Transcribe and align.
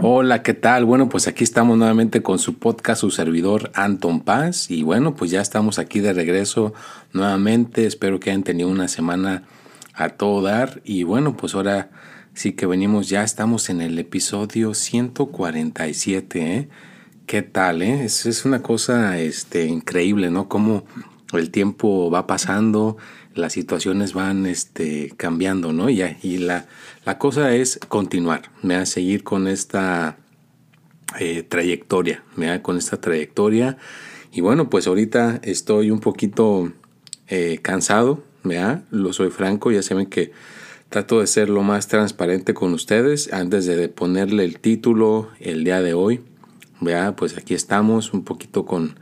Hola, 0.00 0.44
¿qué 0.44 0.54
tal? 0.54 0.84
Bueno, 0.84 1.08
pues 1.08 1.26
aquí 1.26 1.42
estamos 1.42 1.76
nuevamente 1.76 2.22
con 2.22 2.38
su 2.38 2.54
podcast, 2.56 3.00
su 3.00 3.10
servidor 3.10 3.72
Anton 3.74 4.20
Paz. 4.20 4.70
Y 4.70 4.84
bueno, 4.84 5.16
pues 5.16 5.32
ya 5.32 5.40
estamos 5.40 5.80
aquí 5.80 5.98
de 5.98 6.12
regreso 6.12 6.72
nuevamente. 7.12 7.84
Espero 7.84 8.20
que 8.20 8.30
hayan 8.30 8.44
tenido 8.44 8.68
una 8.68 8.86
semana 8.86 9.42
a 9.94 10.10
todo 10.10 10.40
dar. 10.40 10.80
Y 10.84 11.02
bueno, 11.02 11.36
pues 11.36 11.56
ahora 11.56 11.90
sí 12.32 12.52
que 12.52 12.66
venimos, 12.66 13.08
ya 13.08 13.24
estamos 13.24 13.70
en 13.70 13.80
el 13.80 13.98
episodio 13.98 14.72
147. 14.72 16.54
¿eh? 16.54 16.68
¿Qué 17.26 17.42
tal? 17.42 17.82
Eh? 17.82 18.04
Es, 18.04 18.24
es 18.24 18.44
una 18.44 18.62
cosa 18.62 19.18
este, 19.18 19.66
increíble, 19.66 20.30
¿no? 20.30 20.48
Cómo 20.48 20.84
el 21.32 21.50
tiempo 21.50 22.08
va 22.08 22.28
pasando 22.28 22.98
las 23.38 23.52
situaciones 23.52 24.12
van 24.12 24.46
este, 24.46 25.12
cambiando, 25.16 25.72
¿no? 25.72 25.88
Y, 25.88 26.02
y 26.22 26.38
la, 26.38 26.66
la, 27.08 27.16
cosa 27.16 27.54
es 27.54 27.80
continuar, 27.88 28.50
me 28.62 28.74
a 28.74 28.84
seguir 28.84 29.24
con 29.24 29.48
esta 29.48 30.18
eh, 31.18 31.42
trayectoria, 31.42 32.22
me 32.36 32.60
con 32.60 32.76
esta 32.76 33.00
trayectoria. 33.00 33.78
Y 34.30 34.42
bueno, 34.42 34.68
pues 34.68 34.86
ahorita 34.86 35.40
estoy 35.42 35.90
un 35.90 36.00
poquito 36.00 36.70
eh, 37.28 37.60
cansado, 37.62 38.22
¿me 38.42 38.58
Lo 38.90 39.14
soy 39.14 39.30
franco, 39.30 39.72
ya 39.72 39.82
saben 39.82 40.04
que 40.04 40.32
trato 40.90 41.20
de 41.20 41.26
ser 41.26 41.48
lo 41.48 41.62
más 41.62 41.88
transparente 41.88 42.52
con 42.52 42.74
ustedes 42.74 43.32
antes 43.32 43.64
de 43.64 43.88
ponerle 43.88 44.44
el 44.44 44.58
título 44.60 45.30
el 45.40 45.64
día 45.64 45.80
de 45.80 45.94
hoy. 45.94 46.20
Vea, 46.82 47.16
pues 47.16 47.38
aquí 47.38 47.54
estamos 47.54 48.12
un 48.12 48.22
poquito 48.22 48.66
con 48.66 48.98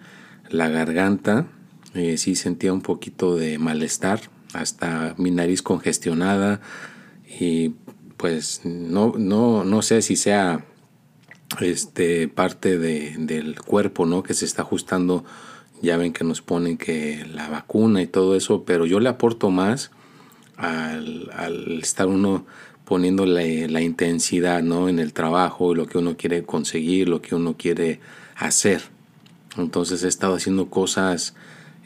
la 0.48 0.68
garganta, 0.68 1.48
eh, 1.94 2.18
sí 2.18 2.36
sentía 2.36 2.72
un 2.72 2.82
poquito 2.82 3.34
de 3.34 3.58
malestar, 3.58 4.20
hasta 4.52 5.16
mi 5.18 5.32
nariz 5.32 5.60
congestionada 5.60 6.60
y 7.40 7.74
pues 8.16 8.62
no, 8.64 9.14
no, 9.16 9.64
no 9.64 9.82
sé 9.82 10.02
si 10.02 10.16
sea 10.16 10.64
este, 11.60 12.28
parte 12.28 12.78
de, 12.78 13.14
del 13.18 13.60
cuerpo 13.60 14.06
¿no? 14.06 14.22
que 14.22 14.34
se 14.34 14.44
está 14.44 14.62
ajustando. 14.62 15.24
Ya 15.82 15.96
ven 15.98 16.12
que 16.12 16.24
nos 16.24 16.40
ponen 16.40 16.78
que 16.78 17.26
la 17.32 17.48
vacuna 17.48 18.00
y 18.00 18.06
todo 18.06 18.34
eso, 18.34 18.64
pero 18.64 18.86
yo 18.86 18.98
le 18.98 19.10
aporto 19.10 19.50
más 19.50 19.90
al, 20.56 21.30
al 21.34 21.80
estar 21.80 22.06
uno 22.06 22.46
poniéndole 22.86 23.68
la 23.68 23.82
intensidad 23.82 24.62
¿no? 24.62 24.88
en 24.88 24.98
el 24.98 25.12
trabajo, 25.12 25.74
lo 25.74 25.86
que 25.86 25.98
uno 25.98 26.16
quiere 26.16 26.44
conseguir, 26.44 27.08
lo 27.08 27.20
que 27.20 27.34
uno 27.34 27.56
quiere 27.58 28.00
hacer. 28.36 28.82
Entonces 29.58 30.02
he 30.02 30.08
estado 30.08 30.34
haciendo 30.34 30.70
cosas 30.70 31.34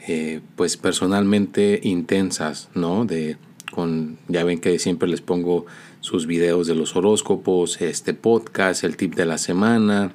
eh, 0.07 0.41
pues 0.55 0.77
personalmente 0.77 1.79
intensas, 1.83 2.69
¿no? 2.73 3.05
De, 3.05 3.37
con, 3.71 4.17
ya 4.27 4.43
ven 4.43 4.59
que 4.59 4.79
siempre 4.79 5.07
les 5.07 5.21
pongo 5.21 5.65
sus 6.01 6.27
videos 6.27 6.67
de 6.67 6.75
los 6.75 6.95
horóscopos, 6.95 7.81
este 7.81 8.13
podcast, 8.13 8.83
el 8.83 8.97
tip 8.97 9.15
de 9.15 9.25
la 9.25 9.37
semana 9.37 10.11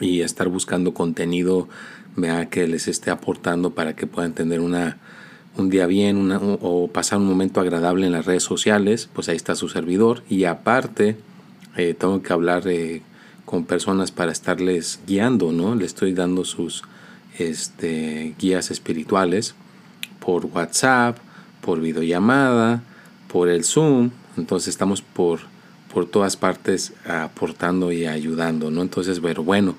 y 0.00 0.22
estar 0.22 0.48
buscando 0.48 0.94
contenido 0.94 1.68
vea, 2.16 2.48
que 2.48 2.66
les 2.66 2.88
esté 2.88 3.10
aportando 3.10 3.74
para 3.74 3.94
que 3.94 4.06
puedan 4.06 4.32
tener 4.32 4.60
una, 4.60 4.98
un 5.56 5.70
día 5.70 5.86
bien 5.86 6.30
o 6.32 6.88
pasar 6.88 7.18
un 7.18 7.26
momento 7.26 7.60
agradable 7.60 8.06
en 8.06 8.12
las 8.12 8.26
redes 8.26 8.42
sociales, 8.42 9.08
pues 9.12 9.28
ahí 9.28 9.36
está 9.36 9.54
su 9.54 9.68
servidor. 9.68 10.22
Y 10.28 10.44
aparte, 10.44 11.16
eh, 11.76 11.94
tengo 11.98 12.22
que 12.22 12.32
hablar 12.32 12.66
eh, 12.66 13.02
con 13.44 13.64
personas 13.64 14.10
para 14.10 14.32
estarles 14.32 15.00
guiando, 15.06 15.52
¿no? 15.52 15.74
Le 15.74 15.84
estoy 15.84 16.12
dando 16.14 16.44
sus, 16.44 16.82
este, 17.38 18.34
guías 18.38 18.70
espirituales 18.70 19.54
por 20.20 20.46
WhatsApp, 20.46 21.18
por 21.60 21.80
videollamada, 21.80 22.82
por 23.28 23.48
el 23.48 23.64
Zoom. 23.64 24.10
Entonces 24.36 24.68
estamos 24.68 25.02
por, 25.02 25.40
por 25.92 26.06
todas 26.06 26.36
partes 26.36 26.92
aportando 27.06 27.92
y 27.92 28.06
ayudando, 28.06 28.70
¿no? 28.70 28.82
Entonces, 28.82 29.20
pero 29.20 29.44
bueno, 29.44 29.74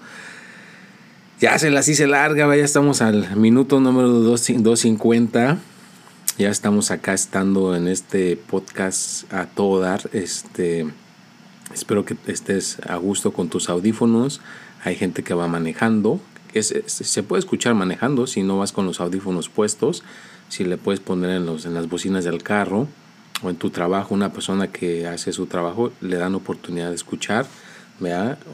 ya 1.39 1.57
se 1.59 1.71
las 1.71 1.87
hice 1.89 2.07
larga, 2.07 2.55
ya 2.55 2.63
estamos 2.63 3.01
al 3.01 3.35
minuto 3.35 3.79
número 3.79 4.07
250. 4.07 5.57
Ya 6.37 6.49
estamos 6.49 6.89
acá 6.89 7.13
estando 7.13 7.75
en 7.75 7.87
este 7.87 8.37
podcast 8.37 9.31
a 9.33 9.45
todo 9.45 9.79
dar. 9.79 10.09
Este, 10.13 10.87
espero 11.73 12.05
que 12.05 12.15
estés 12.27 12.79
a 12.87 12.95
gusto 12.95 13.33
con 13.33 13.49
tus 13.49 13.69
audífonos. 13.69 14.41
Hay 14.83 14.95
gente 14.95 15.23
que 15.23 15.33
va 15.33 15.47
manejando, 15.47 16.19
se 16.61 17.23
puede 17.23 17.39
escuchar 17.39 17.73
manejando 17.73 18.27
si 18.27 18.43
no 18.43 18.57
vas 18.59 18.71
con 18.71 18.85
los 18.85 18.99
audífonos 18.99 19.49
puestos, 19.49 20.03
si 20.49 20.65
le 20.65 20.77
puedes 20.77 20.99
poner 20.99 21.31
en, 21.31 21.45
los, 21.45 21.65
en 21.65 21.73
las 21.73 21.87
bocinas 21.87 22.23
del 22.23 22.43
carro 22.43 22.87
o 23.41 23.49
en 23.49 23.55
tu 23.55 23.69
trabajo, 23.69 24.13
una 24.13 24.31
persona 24.31 24.67
que 24.67 25.07
hace 25.07 25.33
su 25.33 25.47
trabajo 25.47 25.91
le 26.01 26.17
dan 26.17 26.35
oportunidad 26.35 26.89
de 26.89 26.95
escuchar. 26.95 27.45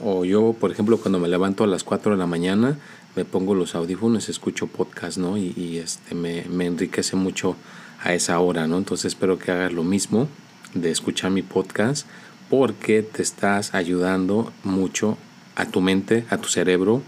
O 0.04 0.26
yo, 0.26 0.56
por 0.60 0.72
ejemplo, 0.72 0.98
cuando 0.98 1.20
me 1.20 1.28
levanto 1.28 1.64
a 1.64 1.68
las 1.68 1.84
4 1.84 2.12
de 2.12 2.18
la 2.18 2.28
mañana, 2.28 2.78
me 3.16 3.26
pongo 3.26 3.56
los 3.56 3.74
audífonos, 3.74 4.30
escucho 4.30 4.68
podcast, 4.68 5.18
¿no? 5.18 5.38
Y, 5.38 5.82
este, 5.84 6.14
me, 6.14 6.46
me, 6.50 6.68
enriquece 6.68 7.16
mucho 7.16 7.56
a 8.04 8.14
esa 8.14 8.40
hora, 8.40 8.68
¿no? 8.68 8.78
Entonces 8.78 9.06
espero 9.06 9.40
que 9.40 9.52
hagas 9.52 9.74
lo 9.74 9.84
mismo 9.84 10.28
de 10.76 10.92
escuchar 10.92 11.32
mi 11.32 11.42
podcast 11.42 12.06
porque 12.50 13.02
te 13.02 13.24
estás 13.24 13.74
ayudando 13.74 14.52
mucho 14.64 15.18
a 15.56 15.66
tu 15.66 15.82
mente, 15.82 16.26
a 16.30 16.38
tu 16.38 16.50
cerebro, 16.50 17.02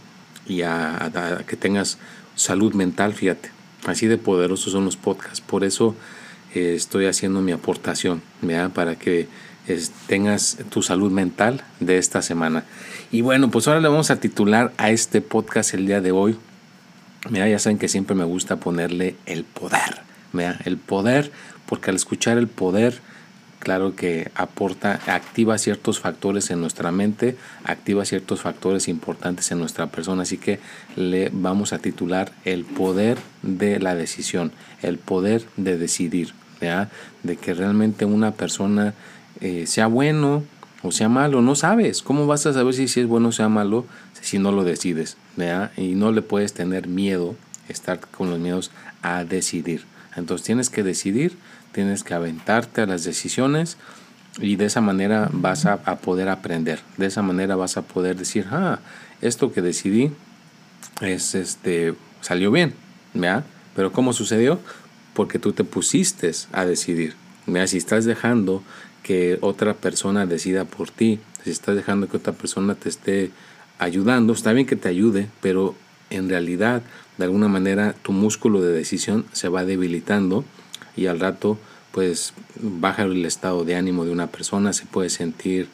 y 0.48 0.62
a, 0.64 1.44
que 1.48 1.56
tengas 1.56 1.98
salud 2.36 2.74
mental, 2.74 3.14
fíjate. 3.14 3.52
Así 3.86 4.08
de 4.08 4.18
poderosos 4.18 4.74
son 4.74 4.86
los 4.86 4.98
podcasts. 4.98 5.42
Por 5.42 5.64
eso 5.64 5.96
eh, 6.54 6.74
estoy 6.76 7.06
haciendo 7.06 7.42
mi 7.42 7.52
aportación, 7.52 8.22
para 8.74 8.96
que 8.96 9.28
tengas 10.08 10.58
tu 10.70 10.82
salud 10.82 11.12
mental 11.12 11.64
de 11.80 11.98
esta 11.98 12.22
semana. 12.22 12.66
Y 13.12 13.22
bueno, 13.22 13.50
pues 13.52 13.68
ahora 13.68 13.80
le 13.80 13.88
vamos 13.88 14.12
a 14.12 14.20
titular 14.20 14.74
a 14.78 14.90
este 14.90 15.22
podcast 15.22 15.74
el 15.74 15.86
día 15.86 16.02
de 16.02 16.12
hoy. 16.12 16.38
Mira, 17.30 17.48
ya 17.48 17.60
saben 17.60 17.78
que 17.78 17.88
siempre 17.88 18.16
me 18.16 18.24
gusta 18.24 18.58
ponerle 18.58 19.16
el 19.26 19.44
poder. 19.44 20.02
El 20.66 20.78
poder, 20.78 21.32
porque 21.66 21.90
al 21.90 21.96
escuchar 21.96 22.38
el 22.38 22.48
poder 22.48 23.02
claro 23.62 23.96
que 23.96 24.32
aporta, 24.34 25.00
activa 25.06 25.58
ciertos 25.58 26.00
factores 26.00 26.50
en 26.50 26.60
nuestra 26.60 26.92
mente, 26.92 27.38
activa 27.64 28.06
ciertos 28.06 28.42
factores 28.42 28.88
importantes 28.88 29.52
en 29.52 29.60
nuestra 29.60 29.88
persona. 29.88 30.24
Así 30.24 30.38
que 30.38 30.60
le 30.96 31.30
vamos 31.32 31.72
a 31.72 31.80
titular 31.80 32.34
el 32.44 32.66
poder 32.66 33.20
de 33.44 33.80
la 33.80 33.94
decisión, 33.94 34.52
el 34.82 34.98
poder 34.98 35.46
de 35.58 35.78
decidir, 35.78 36.34
de 37.24 37.38
que 37.38 37.54
realmente 37.54 38.06
una 38.06 38.32
persona 38.32 38.94
eh, 39.40 39.66
sea 39.68 39.88
bueno 39.88 40.44
o 40.84 40.92
sea 40.92 41.10
malo, 41.10 41.42
no 41.42 41.56
sabes. 41.56 42.02
¿Cómo 42.02 42.26
vas 42.26 42.46
a 42.46 42.54
saber 42.54 42.74
si, 42.74 42.84
es 42.84 43.08
bueno 43.08 43.30
o 43.30 43.32
sea 43.32 43.50
malo 43.50 43.86
si 44.20 44.40
no 44.40 44.52
lo 44.52 44.64
decides? 44.64 45.18
Y 45.78 45.96
no 45.96 46.12
le 46.12 46.22
puedes 46.22 46.54
tener 46.54 46.88
miedo, 46.88 47.36
estar 47.68 48.00
con 48.00 48.30
los 48.30 48.40
miedos 48.40 48.72
a 49.02 49.24
decidir. 49.24 49.86
Entonces 50.16 50.46
tienes 50.46 50.70
que 50.70 50.84
decidir 50.84 51.38
tienes 51.72 52.04
que 52.04 52.14
aventarte 52.14 52.82
a 52.82 52.86
las 52.86 53.04
decisiones 53.04 53.78
y 54.40 54.56
de 54.56 54.66
esa 54.66 54.82
manera 54.82 55.30
vas 55.34 55.66
a, 55.66 55.78
poder 55.98 56.30
aprender, 56.30 56.80
de 56.98 57.06
esa 57.06 57.22
manera 57.22 57.56
vas 57.56 57.78
a 57.78 57.82
poder 57.82 58.16
decir, 58.16 58.48
ah, 58.52 58.80
esto 59.22 59.52
que 59.52 59.62
decidí 59.62 60.12
es 61.02 61.36
este 61.36 61.96
salió 62.22 62.52
bien, 62.52 62.74
¿ya? 63.14 63.44
Pero 63.76 63.92
¿cómo 63.92 64.14
sucedió? 64.14 64.60
Porque 65.14 65.40
tú 65.40 65.54
te 65.54 65.64
pusiste 65.64 66.32
a 66.52 66.66
decidir. 66.66 67.16
¿ya? 67.48 67.68
Si 67.68 67.78
estás 67.78 68.06
dejando 68.06 68.64
que 69.04 69.38
otra 69.42 69.74
persona 69.74 70.26
decida 70.26 70.66
por 70.66 70.90
ti, 70.90 71.20
si 71.44 71.52
estás 71.52 71.76
dejando 71.76 72.08
que 72.08 72.18
otra 72.18 72.34
persona 72.34 72.76
te 72.76 72.90
esté 72.90 73.32
ayudando, 73.80 74.34
está 74.34 74.54
bien 74.54 74.68
que 74.68 74.76
te 74.76 74.90
ayude, 74.90 75.28
pero 75.42 75.76
en 76.10 76.30
realidad, 76.30 76.84
de 77.18 77.26
alguna 77.26 77.48
manera, 77.48 77.96
tu 78.04 78.12
músculo 78.12 78.62
de 78.62 78.72
decisión 78.72 79.26
se 79.32 79.50
va 79.50 79.66
debilitando 79.66 80.46
y 80.96 81.08
al 81.08 81.20
rato 81.20 81.58
pues 81.92 82.34
baja 82.62 83.04
el 83.04 83.26
estado 83.26 83.66
de 83.66 83.76
ánimo 83.76 84.06
de 84.06 84.12
una 84.12 84.28
persona, 84.28 84.74
se 84.74 84.86
puede 84.86 85.10
sentir 85.10 85.68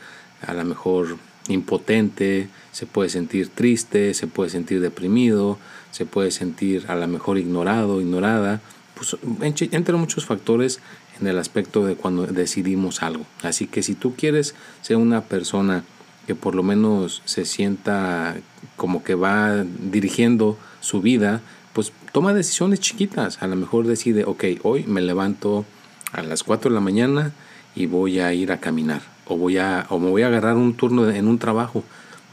a 0.45 0.53
lo 0.53 0.63
mejor 0.65 1.17
impotente, 1.47 2.49
se 2.71 2.85
puede 2.85 3.09
sentir 3.09 3.49
triste, 3.49 4.13
se 4.13 4.27
puede 4.27 4.49
sentir 4.49 4.81
deprimido, 4.81 5.57
se 5.91 6.05
puede 6.05 6.31
sentir 6.31 6.85
a 6.87 6.95
lo 6.95 7.07
mejor 7.07 7.37
ignorado, 7.37 8.01
ignorada, 8.01 8.61
pues 8.97 9.15
entre 9.23 9.95
muchos 9.95 10.25
factores 10.25 10.79
en 11.19 11.27
el 11.27 11.37
aspecto 11.37 11.85
de 11.85 11.95
cuando 11.95 12.25
decidimos 12.25 13.03
algo. 13.03 13.25
Así 13.43 13.67
que 13.67 13.83
si 13.83 13.95
tú 13.95 14.15
quieres 14.15 14.55
ser 14.81 14.97
una 14.97 15.21
persona 15.21 15.83
que 16.25 16.35
por 16.35 16.55
lo 16.55 16.63
menos 16.63 17.21
se 17.25 17.45
sienta 17.45 18.35
como 18.75 19.03
que 19.03 19.15
va 19.15 19.63
dirigiendo 19.63 20.57
su 20.81 21.01
vida, 21.01 21.41
pues 21.73 21.93
toma 22.11 22.33
decisiones 22.33 22.79
chiquitas. 22.79 23.41
A 23.41 23.47
lo 23.47 23.55
mejor 23.55 23.87
decide, 23.87 24.25
ok, 24.25 24.43
hoy 24.63 24.83
me 24.87 25.01
levanto 25.01 25.65
a 26.11 26.23
las 26.23 26.43
4 26.43 26.69
de 26.69 26.75
la 26.75 26.81
mañana 26.81 27.31
y 27.75 27.85
voy 27.85 28.19
a 28.19 28.33
ir 28.33 28.51
a 28.51 28.59
caminar. 28.59 29.01
O, 29.25 29.37
voy 29.37 29.57
a, 29.57 29.85
o 29.89 29.99
me 29.99 30.09
voy 30.09 30.23
a 30.23 30.27
agarrar 30.27 30.55
un 30.55 30.73
turno 30.73 31.09
en 31.09 31.27
un 31.27 31.37
trabajo, 31.37 31.83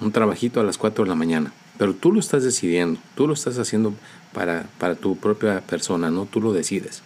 un 0.00 0.12
trabajito 0.12 0.60
a 0.60 0.64
las 0.64 0.78
4 0.78 1.04
de 1.04 1.08
la 1.08 1.14
mañana. 1.14 1.52
Pero 1.78 1.94
tú 1.94 2.12
lo 2.12 2.20
estás 2.20 2.42
decidiendo, 2.42 3.00
tú 3.16 3.26
lo 3.26 3.34
estás 3.34 3.58
haciendo 3.58 3.94
para, 4.34 4.66
para 4.78 4.94
tu 4.94 5.16
propia 5.16 5.62
persona, 5.62 6.10
¿no? 6.10 6.26
Tú 6.26 6.42
lo 6.42 6.52
decides. 6.52 7.02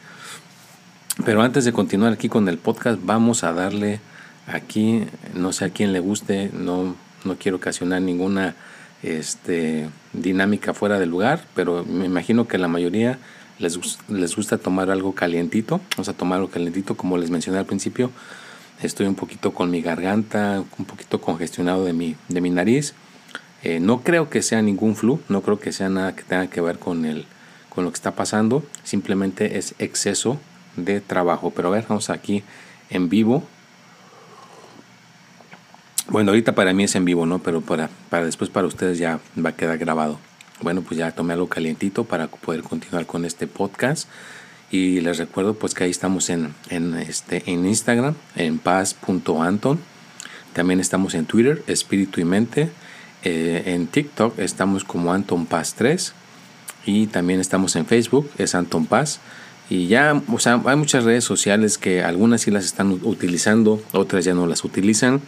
Pero 1.25 1.42
antes 1.42 1.64
de 1.64 1.72
continuar 1.72 2.12
aquí 2.12 2.28
con 2.28 2.48
el 2.48 2.58
podcast, 2.58 2.98
vamos 3.02 3.44
a 3.44 3.52
darle 3.52 4.00
aquí, 4.46 5.04
no 5.34 5.52
sé 5.52 5.66
a 5.66 5.70
quién 5.70 5.92
le 5.92 6.00
guste, 6.00 6.50
no, 6.52 6.96
no 7.25 7.36
quiero 7.36 7.58
ocasionar 7.58 8.02
ninguna 8.02 8.56
este, 9.02 9.88
dinámica 10.12 10.75
fuera 10.75 10.98
del 10.98 11.10
lugar, 11.10 11.44
pero 11.54 11.84
me 11.84 12.06
imagino 12.06 12.48
que 12.48 12.58
la 12.58 12.69
mayoría 12.69 13.19
les, 13.58 13.78
les 14.08 14.36
gusta 14.36 14.58
tomar 14.58 14.90
algo 14.90 15.14
calientito. 15.14 15.81
Vamos 15.96 16.08
a 16.08 16.14
tomar 16.14 16.38
algo 16.38 16.50
calientito, 16.50 16.96
como 16.96 17.19
les 17.19 17.31
mencioné 17.31 17.58
al 17.58 17.66
principio. 17.66 18.10
Estoy 18.82 19.06
un 19.06 19.16
poquito 19.16 19.52
con 19.52 19.70
mi 19.70 19.82
garganta, 19.82 20.62
un 20.78 20.84
poquito 20.84 21.20
congestionado 21.20 21.84
de 21.84 21.92
mi, 21.92 22.16
de 22.28 22.40
mi 22.40 22.50
nariz. 22.50 22.94
Eh, 23.62 23.81
no 23.81 24.02
creo 24.02 24.31
que 24.31 24.43
sea 24.43 24.62
ningún 24.62 24.94
flu, 24.94 25.20
no 25.28 25.43
creo 25.43 25.58
que 25.58 25.72
sea 25.72 25.88
nada 25.88 26.14
que 26.14 26.22
tenga 26.22 26.49
que 26.49 26.60
ver 26.60 26.78
con, 26.78 27.05
el, 27.05 27.26
con 27.69 27.84
lo 27.84 27.90
que 27.90 27.96
está 27.96 28.12
pasando. 28.12 28.62
Simplemente 28.84 29.58
es 29.58 29.75
exceso 29.78 30.38
de 30.76 31.00
trabajo. 31.00 31.52
Pero 31.55 31.69
a 31.69 31.72
ver, 31.72 31.87
vamos 31.88 32.10
aquí 32.10 32.44
en 32.90 33.08
vivo. 33.08 33.44
Bueno, 36.08 36.31
ahorita 36.31 36.55
para 36.55 36.72
mí 36.72 36.84
es 36.84 36.94
en 36.94 37.05
vivo, 37.05 37.26
¿no? 37.26 37.40
Pero 37.40 37.60
para, 37.60 37.90
para 38.08 38.25
después 38.25 38.49
para 38.49 38.66
ustedes 38.66 38.99
ya 38.99 39.20
va 39.44 39.50
a 39.50 39.56
quedar 39.56 39.76
grabado. 39.76 40.19
Bueno, 40.60 40.82
pues 40.82 40.99
ya 40.99 41.10
tomé 41.12 41.34
algo 41.34 41.49
calientito 41.49 42.05
para 42.05 42.28
poder 42.28 42.62
continuar 42.62 43.06
con 43.06 43.25
este 43.25 43.46
podcast. 43.46 44.08
Y 44.70 45.00
les 45.00 45.19
recuerdo 45.19 45.55
pues 45.55 45.75
que 45.75 45.84
ahí 45.84 45.90
estamos 45.90 46.31
en, 46.31 46.55
en, 46.69 46.94
este, 46.94 47.43
en 47.46 47.66
Instagram, 47.66 48.14
en 48.37 48.58
paz.anton. 48.58 49.78
También 50.52 50.81
estamos 50.81 51.14
en 51.14 51.26
Twitter, 51.26 51.62
Espíritu 51.66 52.20
y 52.20 52.25
Mente. 52.25 52.70
Eh, 53.28 53.75
en 53.75 53.86
TikTok 53.86 54.38
estamos 54.38 54.84
como 54.84 55.12
Anton 55.12 55.46
Paz 55.46 55.75
3. 55.76 56.14
Y 56.86 57.06
también 57.08 57.40
estamos 57.40 57.76
en 57.76 57.84
Facebook, 57.86 58.30
es 58.38 58.54
Anton 58.54 58.86
Paz. 58.86 59.20
Y 59.69 59.86
ya, 59.88 60.22
o 60.32 60.38
sea, 60.38 60.62
hay 60.64 60.76
muchas 60.76 61.04
redes 61.04 61.25
sociales 61.25 61.76
que 61.76 62.02
algunas 62.02 62.40
sí 62.40 62.50
las 62.50 62.64
están 62.64 62.90
utilizando, 63.02 63.82
otras 63.92 64.25
ya 64.25 64.32
no 64.32 64.46
las 64.46 64.64
utilizan 64.64 65.20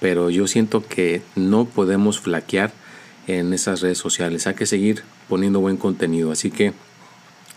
pero 0.00 0.30
yo 0.30 0.46
siento 0.46 0.86
que 0.86 1.22
no 1.34 1.64
podemos 1.64 2.20
flaquear 2.20 2.72
en 3.26 3.52
esas 3.52 3.80
redes 3.80 3.98
sociales. 3.98 4.46
Hay 4.46 4.54
que 4.54 4.66
seguir 4.66 5.02
poniendo 5.28 5.60
buen 5.60 5.76
contenido. 5.76 6.32
Así 6.32 6.50
que 6.50 6.72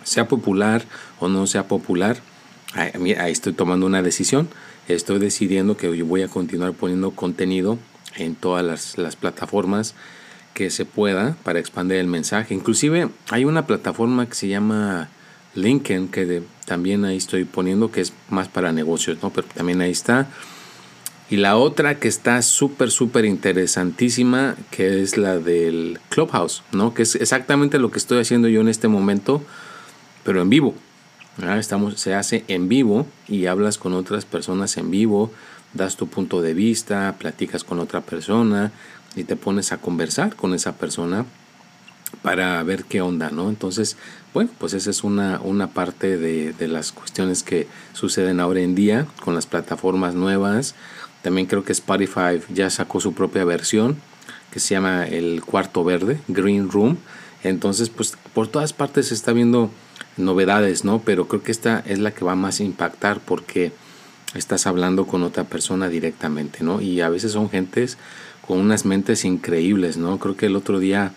sea 0.03 0.27
popular 0.27 0.83
o 1.19 1.27
no 1.27 1.45
sea 1.47 1.68
popular, 1.68 2.18
ahí, 2.74 3.31
estoy 3.31 3.53
tomando 3.53 3.85
una 3.85 4.01
decisión. 4.01 4.50
Estoy 4.88 5.19
decidiendo 5.19 5.77
que 5.77 5.95
yo 5.95 6.06
voy 6.06 6.24
a 6.24 6.27
continuar 6.27 6.74
poniendo 6.74 7.12
contenido 7.12 7.77
en 8.15 8.35
todas 8.35 8.65
las, 8.65 8.97
las 8.97 9.15
plataformas 9.15 9.95
que 10.53 10.69
se 10.69 10.85
pueda 10.85 11.38
para 11.44 11.59
expandir 11.59 11.97
el 11.97 12.07
mensaje. 12.07 12.53
Inclusive 12.53 13.09
hay 13.29 13.45
una 13.45 13.65
plataforma 13.65 14.27
que 14.27 14.35
se 14.35 14.47
llama 14.47 15.09
LinkedIn 15.56 16.09
que 16.09 16.44
también 16.65 17.06
ahí 17.06 17.17
estoy 17.17 17.45
poniendo 17.45 17.91
que 17.91 18.01
es 18.01 18.13
más 18.29 18.47
para 18.47 18.71
negocios, 18.71 19.17
¿no? 19.21 19.29
Pero 19.29 19.47
también 19.47 19.81
ahí 19.81 19.91
está. 19.91 20.27
Y 21.29 21.38
la 21.38 21.57
otra 21.57 22.00
que 22.00 22.07
está 22.07 22.41
súper, 22.41 22.89
súper 22.89 23.25
interesantísima, 23.25 24.56
que 24.71 25.01
es 25.01 25.15
la 25.17 25.38
del 25.38 26.00
Clubhouse, 26.09 26.63
¿no? 26.71 26.94
Que 26.94 27.03
es 27.03 27.15
exactamente 27.15 27.77
lo 27.77 27.91
que 27.91 28.00
estoy 28.00 28.19
haciendo 28.19 28.47
yo 28.47 28.61
en 28.61 28.67
este 28.67 28.88
momento, 28.88 29.44
pero 30.23 30.41
en 30.41 30.50
vivo. 30.50 30.73
Estamos, 31.57 32.00
se 32.00 32.15
hace 32.15 32.44
en 32.47 32.67
vivo 32.67 33.07
y 33.27 33.45
hablas 33.45 33.77
con 33.77 33.94
otras 33.94 34.25
personas 34.25 34.75
en 34.77 34.91
vivo, 34.91 35.31
das 35.74 35.95
tu 35.95 36.07
punto 36.07 36.42
de 36.42 36.54
vista, 36.54 37.16
platicas 37.18 37.63
con 37.63 37.80
otra 37.80 38.01
persona 38.01 38.71
y 39.16 39.24
te 39.24 39.36
pones 39.36 39.71
a 39.71 39.77
conversar 39.77 40.36
con 40.36 40.54
esa 40.54 40.74
persona 40.74 41.25
para 42.24 42.62
ver 42.63 42.86
qué 42.86 43.01
onda, 43.01 43.30
¿no? 43.30 43.50
Entonces, 43.50 43.95
bueno, 44.33 44.50
pues 44.57 44.74
esa 44.74 44.89
es 44.89 45.04
una, 45.04 45.39
una 45.44 45.68
parte 45.68 46.18
de, 46.18 46.54
de 46.54 46.68
las 46.68 46.92
cuestiones 46.92 47.44
que 47.44 47.68
suceden 47.94 48.39
ahora 48.39 48.62
en 48.62 48.74
día 48.74 49.06
con 49.24 49.36
las 49.36 49.45
plataformas 49.45 50.16
nuevas 50.16 50.75
también 51.21 51.48
creo 51.48 51.63
que 51.63 51.74
Spotify 51.74 52.42
ya 52.50 52.69
sacó 52.69 53.00
su 53.00 53.13
propia 53.13 53.44
versión 53.44 53.98
que 54.51 54.60
se 54.60 54.74
llama 54.74 55.06
el 55.06 55.44
cuarto 55.44 55.83
verde, 55.83 56.19
Green 56.27 56.71
Room. 56.71 56.98
Entonces, 57.44 57.89
pues 57.89 58.18
por 58.33 58.48
todas 58.48 58.74
partes 58.74 59.07
se 59.07 59.13
está 59.13 59.31
viendo 59.31 59.69
novedades, 60.18 60.86
¿no? 60.86 61.01
Pero 61.01 61.27
creo 61.27 61.44
que 61.44 61.51
esta 61.51 61.83
es 61.86 62.00
la 62.00 62.12
que 62.12 62.25
va 62.25 62.36
más 62.36 62.60
a 62.60 62.63
impactar 62.63 63.19
porque 63.19 63.71
estás 64.36 64.68
hablando 64.68 65.08
con 65.08 65.24
otra 65.24 65.44
persona 65.44 65.90
directamente, 65.90 66.64
¿no? 66.64 66.81
Y 66.81 67.02
a 67.02 67.10
veces 67.10 67.31
son 67.31 67.50
gentes 67.50 67.98
con 68.46 68.60
unas 68.60 68.86
mentes 68.86 69.26
increíbles, 69.26 69.98
¿no? 69.98 70.18
Creo 70.20 70.36
que 70.36 70.48
el 70.48 70.56
otro 70.56 70.80
día 70.80 71.14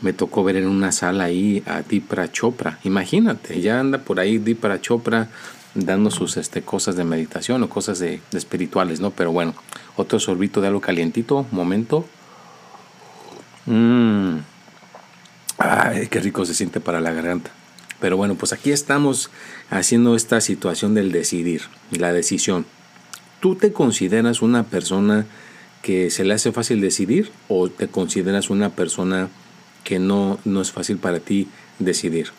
me 0.00 0.12
tocó 0.12 0.44
ver 0.44 0.56
en 0.56 0.68
una 0.68 0.92
sala 0.92 1.24
ahí 1.24 1.62
a 1.66 1.82
Dipra 1.82 2.30
Chopra. 2.30 2.78
Imagínate, 2.84 3.60
ya 3.60 3.80
anda 3.80 3.98
por 3.98 4.20
ahí 4.20 4.38
Dipra 4.38 4.80
Chopra 4.80 5.28
dando 5.74 6.10
sus 6.10 6.36
este, 6.36 6.62
cosas 6.62 6.96
de 6.96 7.04
meditación 7.04 7.62
o 7.62 7.68
cosas 7.68 7.98
de, 7.98 8.20
espirituales, 8.32 9.00
¿no? 9.00 9.10
Pero 9.10 9.32
bueno, 9.32 9.54
otro 9.96 10.20
sorbito 10.20 10.60
de 10.60 10.68
algo 10.68 10.80
calientito, 10.80 11.46
momento. 11.50 12.06
Mmm. 13.66 14.38
Ay, 15.58 16.08
qué 16.08 16.20
rico 16.20 16.44
se 16.44 16.54
siente 16.54 16.80
para 16.80 17.00
la 17.00 17.12
garganta. 17.12 17.50
Pero 18.00 18.16
bueno, 18.16 18.34
pues 18.34 18.52
aquí 18.52 18.70
estamos 18.70 19.30
haciendo 19.70 20.16
esta 20.16 20.40
situación 20.40 20.94
del 20.94 21.12
decidir, 21.12 21.62
la 21.90 22.12
decisión. 22.12 22.66
¿Tú 23.40 23.54
te 23.56 23.72
consideras 23.72 24.42
una 24.42 24.64
persona 24.64 25.26
que 25.82 26.10
se 26.10 26.24
le 26.24 26.34
hace 26.34 26.52
fácil 26.52 26.80
decidir 26.80 27.30
o 27.48 27.68
te 27.68 27.88
consideras 27.88 28.50
una 28.50 28.70
persona 28.70 29.28
que 29.84 29.98
no, 29.98 30.38
no 30.44 30.62
es 30.62 30.72
fácil 30.72 30.96
para 30.96 31.20
ti 31.20 31.48
decidir? 31.78 32.30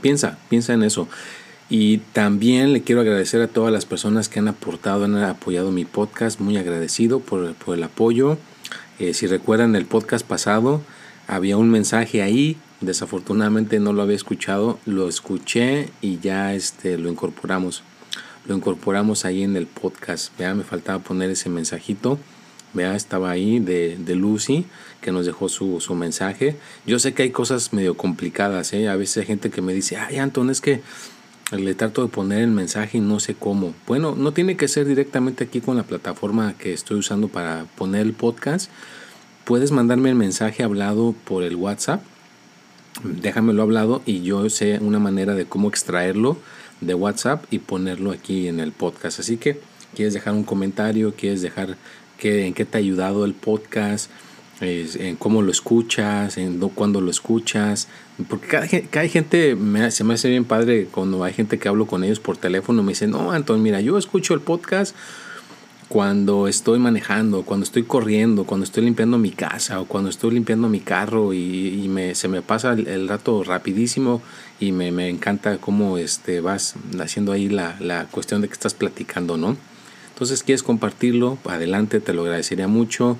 Piensa, 0.00 0.38
piensa 0.48 0.72
en 0.72 0.82
eso. 0.82 1.08
Y 1.68 1.98
también 2.12 2.74
le 2.74 2.82
quiero 2.82 3.00
agradecer 3.00 3.40
a 3.40 3.48
todas 3.48 3.72
las 3.72 3.86
personas 3.86 4.28
que 4.28 4.40
han 4.40 4.48
aportado, 4.48 5.04
han 5.04 5.16
apoyado 5.16 5.70
mi 5.70 5.86
podcast. 5.86 6.38
Muy 6.38 6.58
agradecido 6.58 7.20
por, 7.20 7.54
el 7.74 7.82
apoyo. 7.82 8.36
Eh, 8.98 9.14
si 9.14 9.26
recuerdan 9.26 9.74
el 9.74 9.86
podcast 9.86 10.26
pasado, 10.26 10.82
había 11.26 11.56
un 11.56 11.70
mensaje 11.70 12.20
ahí. 12.20 12.58
Desafortunadamente 12.82 13.78
no 13.78 13.92
lo 13.92 14.02
había 14.02 14.16
escuchado. 14.16 14.78
Lo 14.86 15.08
escuché 15.08 15.88
y 16.00 16.18
ya 16.18 16.52
este, 16.52 16.98
lo 16.98 17.08
incorporamos. 17.08 17.84
Lo 18.44 18.56
incorporamos 18.56 19.24
ahí 19.24 19.44
en 19.44 19.56
el 19.56 19.68
podcast. 19.68 20.36
Vea, 20.36 20.52
me 20.54 20.64
faltaba 20.64 20.98
poner 20.98 21.30
ese 21.30 21.48
mensajito. 21.48 22.18
Vea, 22.74 22.96
estaba 22.96 23.30
ahí 23.30 23.60
de, 23.60 23.96
de 23.98 24.14
Lucy 24.16 24.66
que 25.00 25.12
nos 25.12 25.26
dejó 25.26 25.48
su, 25.48 25.80
su, 25.80 25.94
mensaje. 25.94 26.56
Yo 26.84 26.98
sé 26.98 27.14
que 27.14 27.22
hay 27.22 27.30
cosas 27.30 27.72
medio 27.72 27.96
complicadas. 27.96 28.72
¿eh? 28.72 28.88
A 28.88 28.96
veces 28.96 29.18
hay 29.18 29.26
gente 29.26 29.50
que 29.50 29.62
me 29.62 29.72
dice, 29.72 29.96
ay, 29.96 30.18
Anton, 30.18 30.50
es 30.50 30.60
que 30.60 30.82
le 31.52 31.74
trato 31.74 32.02
de 32.02 32.08
poner 32.08 32.42
el 32.42 32.50
mensaje 32.50 32.98
y 32.98 33.00
no 33.00 33.20
sé 33.20 33.34
cómo. 33.34 33.74
Bueno, 33.86 34.16
no 34.16 34.32
tiene 34.32 34.56
que 34.56 34.66
ser 34.66 34.86
directamente 34.86 35.44
aquí 35.44 35.60
con 35.60 35.76
la 35.76 35.84
plataforma 35.84 36.54
que 36.58 36.72
estoy 36.72 36.98
usando 36.98 37.28
para 37.28 37.66
poner 37.76 38.02
el 38.02 38.12
podcast. 38.12 38.70
Puedes 39.44 39.70
mandarme 39.70 40.08
el 40.08 40.16
mensaje 40.16 40.64
hablado 40.64 41.14
por 41.24 41.44
el 41.44 41.56
WhatsApp. 41.56 42.02
Déjamelo 43.04 43.62
hablado 43.62 44.02
y 44.06 44.22
yo 44.22 44.48
sé 44.50 44.78
una 44.80 44.98
manera 44.98 45.34
de 45.34 45.46
cómo 45.46 45.68
extraerlo 45.68 46.38
de 46.80 46.94
WhatsApp 46.94 47.44
y 47.50 47.58
ponerlo 47.58 48.10
aquí 48.10 48.48
en 48.48 48.60
el 48.60 48.72
podcast. 48.72 49.20
Así 49.20 49.36
que 49.36 49.60
quieres 49.94 50.14
dejar 50.14 50.34
un 50.34 50.44
comentario, 50.44 51.14
quieres 51.16 51.42
dejar 51.42 51.76
que, 52.18 52.46
en 52.46 52.54
qué 52.54 52.64
te 52.64 52.78
ha 52.78 52.80
ayudado 52.80 53.24
el 53.24 53.34
podcast, 53.34 54.10
en 54.60 55.16
cómo 55.16 55.42
lo 55.42 55.50
escuchas, 55.50 56.38
en 56.38 56.58
cuándo 56.60 57.00
lo 57.00 57.10
escuchas. 57.10 57.88
Porque 58.28 58.46
cada, 58.46 58.68
cada 58.68 59.08
gente 59.08 59.56
me, 59.56 59.90
se 59.90 60.04
me 60.04 60.14
hace 60.14 60.28
bien 60.28 60.44
padre 60.44 60.86
cuando 60.90 61.24
hay 61.24 61.32
gente 61.32 61.58
que 61.58 61.68
hablo 61.68 61.86
con 61.86 62.04
ellos 62.04 62.20
por 62.20 62.36
teléfono. 62.36 62.82
Me 62.82 62.92
dicen, 62.92 63.10
no, 63.10 63.32
Anton, 63.32 63.62
mira, 63.62 63.80
yo 63.80 63.98
escucho 63.98 64.34
el 64.34 64.40
podcast 64.40 64.94
cuando 65.92 66.48
estoy 66.48 66.78
manejando, 66.78 67.42
cuando 67.42 67.64
estoy 67.64 67.82
corriendo, 67.82 68.44
cuando 68.44 68.64
estoy 68.64 68.82
limpiando 68.82 69.18
mi 69.18 69.30
casa 69.30 69.78
o 69.78 69.84
cuando 69.84 70.08
estoy 70.08 70.30
limpiando 70.30 70.70
mi 70.70 70.80
carro 70.80 71.34
y, 71.34 71.86
me, 71.90 72.14
se 72.14 72.28
me 72.28 72.40
pasa 72.40 72.72
el, 72.72 73.06
rato 73.08 73.44
rapidísimo 73.44 74.22
y 74.58 74.72
me, 74.72 74.90
me, 74.90 75.10
encanta 75.10 75.58
cómo 75.58 75.98
este, 75.98 76.40
vas 76.40 76.76
haciendo 76.98 77.30
ahí 77.30 77.50
la, 77.50 77.76
la 77.78 78.06
cuestión 78.06 78.40
de 78.40 78.48
que 78.48 78.54
estás 78.54 78.72
platicando, 78.72 79.36
¿no? 79.36 79.58
Entonces, 80.14 80.42
quieres 80.42 80.62
compartirlo, 80.62 81.36
adelante, 81.44 82.00
te 82.00 82.14
lo 82.14 82.22
agradecería 82.22 82.68
mucho. 82.68 83.18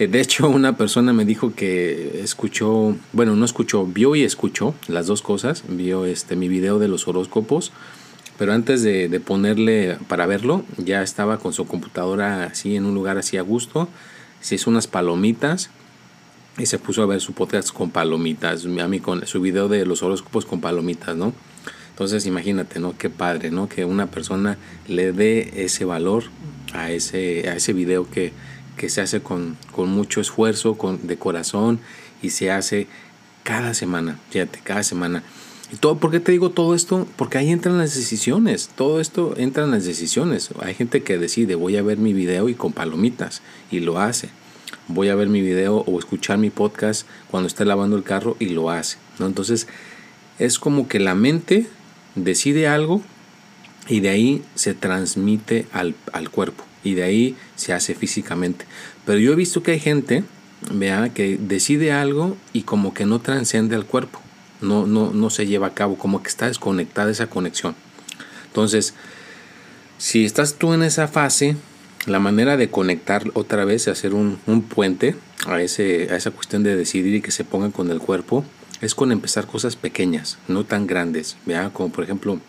Eh, 0.00 0.08
de 0.08 0.20
hecho, 0.20 0.48
una 0.50 0.76
persona 0.76 1.12
me 1.12 1.24
dijo 1.24 1.54
que 1.54 2.22
escuchó, 2.24 2.96
bueno, 3.12 3.36
no 3.36 3.44
escuchó, 3.44 3.86
vio 3.86 4.16
y 4.16 4.24
escuchó 4.24 4.74
las 4.88 5.06
dos 5.06 5.22
cosas. 5.22 5.62
Vio 5.68 6.06
este 6.06 6.34
mi 6.34 6.48
video 6.48 6.80
de 6.80 6.88
los 6.88 7.06
horóscopos, 7.06 7.70
pero 8.40 8.54
antes 8.54 8.82
de, 8.82 9.20
ponerle 9.20 9.98
para 10.08 10.24
verlo, 10.24 10.64
ya 10.78 11.02
estaba 11.02 11.36
con 11.38 11.52
su 11.52 11.66
computadora 11.66 12.44
así 12.44 12.74
en 12.74 12.86
un 12.86 12.94
lugar 12.94 13.18
así 13.18 13.36
a 13.36 13.42
gusto. 13.42 13.86
Se 14.40 14.54
hizo 14.54 14.70
unas 14.70 14.86
palomitas 14.86 15.68
y 16.56 16.64
se 16.64 16.78
puso 16.78 17.02
a 17.02 17.06
ver 17.06 17.20
su 17.20 17.34
podcast 17.34 17.70
con 17.70 17.90
palomitas, 17.90 18.64
a 18.64 18.88
mí 18.88 18.98
con 18.98 19.26
su 19.26 19.42
video 19.42 19.68
de 19.68 19.84
los 19.84 20.02
horóscopos 20.02 20.46
con 20.46 20.62
palomitas, 20.62 21.14
¿no? 21.14 21.34
Entonces 21.90 22.24
imagínate, 22.24 22.80
¿no? 22.80 22.96
Qué 22.96 23.10
padre, 23.10 23.50
¿no? 23.50 23.68
Que 23.68 23.84
una 23.84 24.06
persona 24.06 24.56
le 24.88 25.12
dé 25.12 25.62
ese 25.62 25.84
valor 25.84 26.24
a 26.72 26.90
ese, 26.90 27.46
a 27.46 27.56
ese 27.56 27.74
video 27.74 28.08
que, 28.10 28.32
que 28.78 28.88
se 28.88 29.02
hace 29.02 29.20
con, 29.20 29.58
con 29.70 29.90
mucho 29.90 30.18
esfuerzo, 30.18 30.78
con, 30.78 31.06
de 31.06 31.18
corazón 31.18 31.78
y 32.22 32.30
se 32.30 32.50
hace 32.50 32.86
cada 33.42 33.74
semana, 33.74 34.18
fíjate, 34.30 34.60
cada 34.64 34.82
semana. 34.82 35.22
¿Y 35.72 35.76
todo, 35.76 35.98
¿Por 35.98 36.10
qué 36.10 36.18
te 36.18 36.32
digo 36.32 36.50
todo 36.50 36.74
esto? 36.74 37.06
Porque 37.16 37.38
ahí 37.38 37.50
entran 37.50 37.78
las 37.78 37.94
decisiones, 37.94 38.70
todo 38.74 39.00
esto 39.00 39.34
entra 39.36 39.64
en 39.64 39.70
las 39.70 39.84
decisiones. 39.84 40.50
Hay 40.60 40.74
gente 40.74 41.02
que 41.02 41.16
decide, 41.16 41.54
voy 41.54 41.76
a 41.76 41.82
ver 41.82 41.98
mi 41.98 42.12
video 42.12 42.48
y 42.48 42.54
con 42.54 42.72
palomitas, 42.72 43.40
y 43.70 43.78
lo 43.78 44.00
hace. 44.00 44.30
Voy 44.88 45.08
a 45.08 45.14
ver 45.14 45.28
mi 45.28 45.40
video 45.40 45.78
o 45.78 45.98
escuchar 45.98 46.38
mi 46.38 46.50
podcast 46.50 47.06
cuando 47.30 47.46
esté 47.46 47.64
lavando 47.64 47.96
el 47.96 48.02
carro 48.02 48.36
y 48.40 48.46
lo 48.46 48.70
hace. 48.70 48.98
¿no? 49.20 49.26
Entonces, 49.26 49.68
es 50.40 50.58
como 50.58 50.88
que 50.88 50.98
la 50.98 51.14
mente 51.14 51.66
decide 52.16 52.66
algo 52.66 53.02
y 53.88 54.00
de 54.00 54.08
ahí 54.08 54.42
se 54.56 54.74
transmite 54.74 55.66
al, 55.72 55.94
al 56.12 56.30
cuerpo 56.30 56.64
y 56.82 56.94
de 56.94 57.04
ahí 57.04 57.36
se 57.54 57.72
hace 57.72 57.94
físicamente. 57.94 58.64
Pero 59.06 59.20
yo 59.20 59.32
he 59.32 59.36
visto 59.36 59.62
que 59.62 59.72
hay 59.72 59.80
gente, 59.80 60.24
vea, 60.72 61.12
que 61.14 61.36
decide 61.36 61.92
algo 61.92 62.36
y 62.52 62.62
como 62.62 62.92
que 62.92 63.06
no 63.06 63.20
transcende 63.20 63.76
al 63.76 63.86
cuerpo, 63.86 64.20
no, 64.60 64.86
no, 64.86 65.12
no 65.12 65.30
se 65.30 65.46
lleva 65.46 65.68
a 65.68 65.74
cabo, 65.74 65.96
como 65.96 66.22
que 66.22 66.28
está 66.28 66.46
desconectada 66.46 67.10
esa 67.10 67.28
conexión. 67.28 67.74
Entonces, 68.46 68.94
si 69.98 70.24
estás 70.24 70.54
tú 70.54 70.72
en 70.72 70.82
esa 70.82 71.08
fase, 71.08 71.56
la 72.06 72.18
manera 72.18 72.56
de 72.56 72.70
conectar 72.70 73.24
otra 73.34 73.64
vez, 73.64 73.88
hacer 73.88 74.14
un, 74.14 74.38
un 74.46 74.62
puente 74.62 75.16
a, 75.46 75.60
ese, 75.60 76.08
a 76.10 76.16
esa 76.16 76.30
cuestión 76.30 76.62
de 76.62 76.76
decidir 76.76 77.14
y 77.14 77.22
que 77.22 77.30
se 77.30 77.44
pongan 77.44 77.70
con 77.70 77.90
el 77.90 78.00
cuerpo, 78.00 78.44
es 78.80 78.94
con 78.94 79.12
empezar 79.12 79.46
cosas 79.46 79.76
pequeñas, 79.76 80.38
no 80.48 80.64
tan 80.64 80.86
grandes, 80.86 81.36
vea, 81.44 81.70
como 81.70 81.92
por 81.92 82.04
ejemplo, 82.04 82.40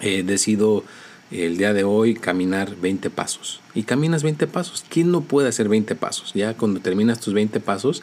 eh, 0.00 0.22
decido 0.22 0.84
el 1.30 1.56
día 1.56 1.72
de 1.72 1.84
hoy 1.84 2.14
caminar 2.14 2.76
20 2.76 3.10
pasos. 3.10 3.60
Y 3.74 3.82
caminas 3.82 4.22
20 4.22 4.46
pasos. 4.46 4.84
¿Quién 4.88 5.10
no 5.10 5.22
puede 5.22 5.48
hacer 5.48 5.68
20 5.68 5.94
pasos? 5.96 6.32
Ya 6.34 6.54
cuando 6.54 6.80
terminas 6.80 7.20
tus 7.20 7.34
20 7.34 7.58
pasos, 7.60 8.02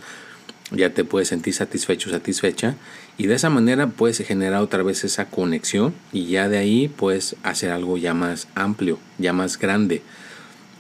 ya 0.74 0.94
te 0.94 1.04
puedes 1.04 1.30
sentir 1.30 1.54
satisfecho, 1.54 2.10
satisfecha. 2.10 2.76
Y 3.18 3.28
de 3.28 3.36
esa 3.36 3.50
manera 3.50 3.88
puedes 3.88 4.18
generar 4.26 4.62
otra 4.62 4.84
vez 4.84 5.04
esa 5.04 5.26
conexión 5.26 5.94
y 6.12 6.26
ya 6.26 6.50
de 6.50 6.58
ahí 6.58 6.88
puedes 6.88 7.36
hacer 7.44 7.72
algo 7.72 7.98
ya 7.98 8.14
más 8.14 8.48
amplio, 8.56 9.00
ya 9.18 9.34
más 9.34 9.58
grande. 9.58 10.02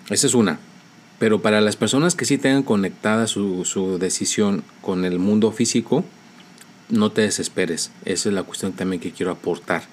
Esa 0.09 0.27
es 0.27 0.33
una. 0.33 0.59
Pero 1.19 1.41
para 1.41 1.62
las 1.62 1.77
personas 1.77 2.15
que 2.15 2.25
sí 2.25 2.38
tengan 2.38 2.63
conectada 2.63 3.27
su, 3.27 3.63
su 3.65 3.97
decisión 3.97 4.63
con 4.81 5.05
el 5.05 5.19
mundo 5.19 5.51
físico, 5.51 6.03
no 6.89 7.12
te 7.12 7.21
desesperes. 7.21 7.91
Esa 8.03 8.29
es 8.29 8.35
la 8.35 8.43
cuestión 8.43 8.73
también 8.73 9.00
que 9.00 9.12
quiero 9.12 9.31
aportar. 9.31 9.83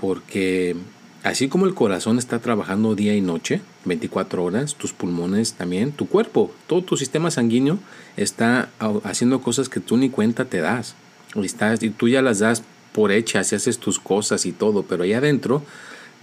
Porque 0.00 0.76
Así 1.24 1.48
como 1.48 1.64
el 1.64 1.74
corazón 1.74 2.18
está 2.18 2.38
trabajando 2.38 2.94
día 2.94 3.16
y 3.16 3.22
noche, 3.22 3.62
24 3.84 4.42
horas, 4.42 4.74
tus 4.74 4.92
pulmones 4.92 5.54
también, 5.54 5.92
tu 5.92 6.08
cuerpo, 6.08 6.50
todo 6.66 6.82
tu 6.82 6.96
sistema 6.96 7.30
sanguíneo 7.30 7.78
está 8.16 8.70
haciendo 9.04 9.42
cosas 9.42 9.68
que 9.68 9.80
tú 9.80 9.96
ni 9.96 10.10
cuenta 10.10 10.44
te 10.44 10.60
das. 10.60 10.94
Y, 11.34 11.44
estás, 11.44 11.82
y 11.82 11.90
tú 11.90 12.08
ya 12.08 12.22
las 12.22 12.38
das 12.38 12.62
por 12.92 13.12
hechas 13.12 13.52
y 13.52 13.56
haces 13.56 13.78
tus 13.78 13.98
cosas 13.98 14.46
y 14.46 14.52
todo, 14.52 14.84
pero 14.84 15.04
ahí 15.04 15.12
adentro 15.12 15.62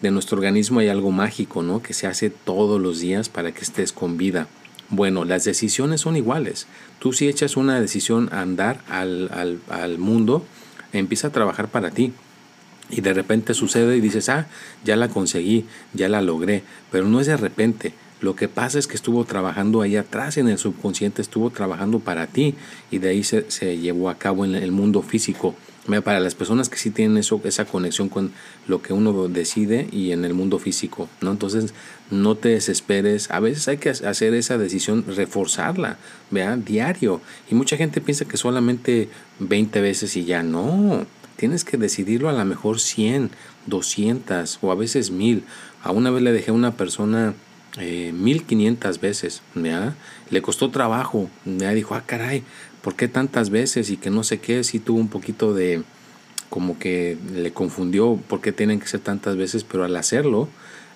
de 0.01 0.11
nuestro 0.11 0.37
organismo 0.37 0.79
hay 0.79 0.87
algo 0.87 1.11
mágico, 1.11 1.61
¿no? 1.61 1.83
Que 1.83 1.93
se 1.93 2.07
hace 2.07 2.29
todos 2.29 2.81
los 2.81 2.99
días 2.99 3.29
para 3.29 3.51
que 3.51 3.61
estés 3.61 3.91
con 3.91 4.17
vida. 4.17 4.47
Bueno, 4.89 5.25
las 5.25 5.43
decisiones 5.43 6.01
son 6.01 6.17
iguales. 6.17 6.67
Tú 6.99 7.13
si 7.13 7.27
echas 7.27 7.55
una 7.55 7.79
decisión 7.79 8.29
a 8.31 8.41
andar 8.41 8.81
al, 8.89 9.29
al, 9.31 9.59
al 9.69 9.97
mundo, 9.97 10.45
empieza 10.91 11.27
a 11.27 11.31
trabajar 11.31 11.67
para 11.67 11.91
ti 11.91 12.13
y 12.91 13.01
de 13.01 13.13
repente 13.13 13.53
sucede 13.53 13.97
y 13.97 14.01
dices, 14.01 14.29
ah, 14.29 14.47
ya 14.83 14.95
la 14.95 15.07
conseguí, 15.07 15.65
ya 15.93 16.09
la 16.09 16.21
logré, 16.21 16.63
pero 16.91 17.07
no 17.07 17.19
es 17.19 17.27
de 17.27 17.37
repente. 17.37 17.93
Lo 18.21 18.35
que 18.35 18.47
pasa 18.47 18.77
es 18.77 18.85
que 18.85 18.95
estuvo 18.95 19.25
trabajando 19.25 19.81
ahí 19.81 19.95
atrás 19.95 20.37
en 20.37 20.47
el 20.47 20.59
subconsciente, 20.59 21.23
estuvo 21.23 21.49
trabajando 21.49 21.99
para 21.99 22.27
ti 22.27 22.53
y 22.91 22.99
de 22.99 23.09
ahí 23.09 23.23
se, 23.23 23.49
se 23.49 23.79
llevó 23.79 24.09
a 24.09 24.15
cabo 24.15 24.45
en 24.45 24.53
el 24.53 24.71
mundo 24.71 25.01
físico. 25.01 25.55
Para 26.03 26.19
las 26.19 26.35
personas 26.35 26.69
que 26.69 26.77
sí 26.77 26.91
tienen 26.91 27.17
eso, 27.17 27.41
esa 27.43 27.65
conexión 27.65 28.07
con 28.07 28.31
lo 28.67 28.83
que 28.83 28.93
uno 28.93 29.27
decide 29.27 29.87
y 29.91 30.11
en 30.11 30.23
el 30.23 30.35
mundo 30.35 30.59
físico, 30.59 31.09
¿no? 31.21 31.31
Entonces, 31.31 31.73
no 32.11 32.35
te 32.35 32.49
desesperes. 32.49 33.31
A 33.31 33.39
veces 33.39 33.67
hay 33.67 33.77
que 33.77 33.89
hacer 33.89 34.35
esa 34.35 34.59
decisión, 34.59 35.03
reforzarla, 35.07 35.97
vea, 36.29 36.55
diario. 36.55 37.19
Y 37.49 37.55
mucha 37.55 37.77
gente 37.77 37.99
piensa 37.99 38.25
que 38.25 38.37
solamente 38.37 39.09
20 39.39 39.81
veces 39.81 40.15
y 40.15 40.25
ya 40.25 40.43
no 40.43 41.07
Tienes 41.41 41.65
que 41.65 41.75
decidirlo 41.75 42.29
a 42.29 42.33
lo 42.33 42.45
mejor 42.45 42.79
100, 42.79 43.31
200 43.65 44.59
o 44.61 44.71
a 44.71 44.75
veces 44.75 45.09
1000. 45.09 45.43
A 45.81 45.91
una 45.91 46.11
vez 46.11 46.21
le 46.21 46.33
dejé 46.33 46.51
a 46.51 46.53
una 46.53 46.77
persona 46.77 47.33
eh, 47.79 48.11
1500 48.13 49.01
veces. 49.01 49.41
¿ya? 49.55 49.95
Le 50.29 50.43
costó 50.43 50.69
trabajo. 50.69 51.31
Me 51.43 51.73
dijo, 51.73 51.95
ah, 51.95 52.03
caray, 52.05 52.43
¿por 52.83 52.95
qué 52.95 53.07
tantas 53.07 53.49
veces? 53.49 53.89
Y 53.89 53.97
que 53.97 54.11
no 54.11 54.23
sé 54.23 54.39
qué. 54.39 54.63
Sí 54.63 54.77
tuvo 54.77 54.99
un 54.99 55.07
poquito 55.07 55.55
de, 55.55 55.81
como 56.51 56.77
que 56.77 57.17
le 57.33 57.51
confundió 57.51 58.19
por 58.27 58.39
qué 58.39 58.51
tienen 58.51 58.79
que 58.79 58.85
ser 58.85 58.99
tantas 58.99 59.35
veces, 59.35 59.63
pero 59.63 59.83
al 59.83 59.95
hacerlo, 59.95 60.47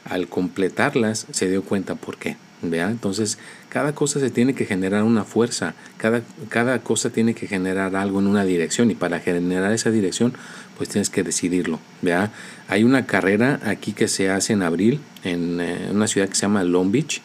al 0.04 0.28
completarlas, 0.28 1.26
se 1.32 1.50
dio 1.50 1.64
cuenta 1.64 1.96
por 1.96 2.18
qué. 2.18 2.38
Entonces, 2.74 3.38
cada 3.70 3.94
cosa 3.94 4.20
se 4.20 4.30
tiene 4.30 4.54
que 4.56 4.66
generar 4.66 5.04
una 5.04 5.24
fuerza, 5.24 5.74
cada, 5.98 6.22
cada 6.50 6.80
cosa 6.80 7.10
tiene 7.10 7.34
que 7.34 7.48
generar 7.48 7.96
algo 7.96 8.20
en 8.20 8.28
una 8.28 8.44
dirección 8.46 8.92
y 8.92 8.96
para 8.96 9.20
generar 9.20 9.72
esa 9.72 9.92
dirección, 9.92 10.34
pues 10.78 10.90
tienes 10.90 11.10
que 11.10 11.24
decidirlo. 11.24 11.80
¿vea? 12.02 12.32
Hay 12.68 12.84
una 12.84 13.06
carrera 13.06 13.60
aquí 13.66 13.94
que 13.94 14.08
se 14.08 14.30
hace 14.30 14.54
en 14.54 14.64
abril 14.64 15.00
en 15.24 15.60
eh, 15.62 15.90
una 15.92 16.08
ciudad 16.08 16.28
que 16.28 16.36
se 16.36 16.44
llama 16.44 16.64
Long 16.64 16.92
Beach, 16.92 17.22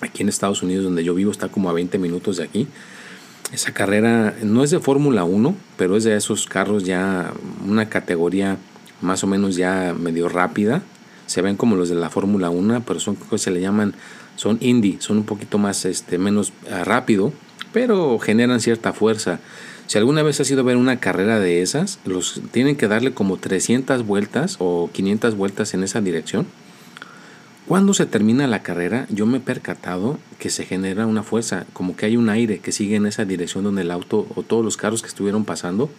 aquí 0.00 0.22
en 0.22 0.28
Estados 0.28 0.62
Unidos, 0.62 0.84
donde 0.84 1.04
yo 1.04 1.14
vivo, 1.14 1.30
está 1.30 1.48
como 1.48 1.70
a 1.70 1.72
20 1.72 1.98
minutos 1.98 2.36
de 2.36 2.44
aquí. 2.44 2.68
Esa 3.52 3.72
carrera 3.72 4.34
no 4.42 4.62
es 4.62 4.70
de 4.70 4.78
Fórmula 4.78 5.24
1, 5.24 5.54
pero 5.76 5.96
es 5.96 6.04
de 6.04 6.16
esos 6.16 6.46
carros 6.46 6.84
ya, 6.84 7.32
una 7.66 7.88
categoría 7.88 8.58
más 9.00 9.24
o 9.24 9.26
menos 9.26 9.56
ya 9.56 9.94
medio 9.98 10.28
rápida. 10.28 10.82
Se 11.26 11.42
ven 11.42 11.56
como 11.56 11.76
los 11.76 11.88
de 11.88 11.94
la 11.94 12.10
Fórmula 12.10 12.50
1, 12.50 12.82
pero 12.86 13.00
son 13.00 13.16
que 13.16 13.38
se 13.38 13.50
le 13.50 13.60
llaman 13.60 13.94
son 14.38 14.58
indie, 14.60 14.98
son 15.00 15.16
un 15.18 15.24
poquito 15.24 15.58
más, 15.58 15.84
este, 15.84 16.16
menos 16.16 16.52
ah, 16.70 16.84
rápido, 16.84 17.32
pero 17.72 18.20
generan 18.20 18.60
cierta 18.60 18.92
fuerza. 18.92 19.40
Si 19.88 19.98
alguna 19.98 20.22
vez 20.22 20.38
has 20.38 20.48
ido 20.48 20.60
a 20.60 20.64
ver 20.64 20.76
una 20.76 21.00
carrera 21.00 21.40
de 21.40 21.60
esas, 21.60 21.98
los 22.04 22.40
tienen 22.52 22.76
que 22.76 22.86
darle 22.86 23.12
como 23.12 23.36
300 23.36 24.06
vueltas 24.06 24.54
o 24.60 24.90
500 24.92 25.34
vueltas 25.34 25.74
en 25.74 25.82
esa 25.82 26.00
dirección. 26.00 26.46
Cuando 27.66 27.94
se 27.94 28.06
termina 28.06 28.46
la 28.46 28.62
carrera, 28.62 29.08
yo 29.10 29.26
me 29.26 29.38
he 29.38 29.40
percatado 29.40 30.20
que 30.38 30.50
se 30.50 30.64
genera 30.64 31.04
una 31.06 31.24
fuerza, 31.24 31.66
como 31.72 31.96
que 31.96 32.06
hay 32.06 32.16
un 32.16 32.28
aire 32.28 32.60
que 32.60 32.70
sigue 32.70 32.94
en 32.94 33.06
esa 33.06 33.24
dirección 33.24 33.64
donde 33.64 33.82
el 33.82 33.90
auto 33.90 34.28
o 34.36 34.44
todos 34.44 34.64
los 34.64 34.76
carros 34.76 35.02
que 35.02 35.08
estuvieron 35.08 35.44
pasando 35.44 35.90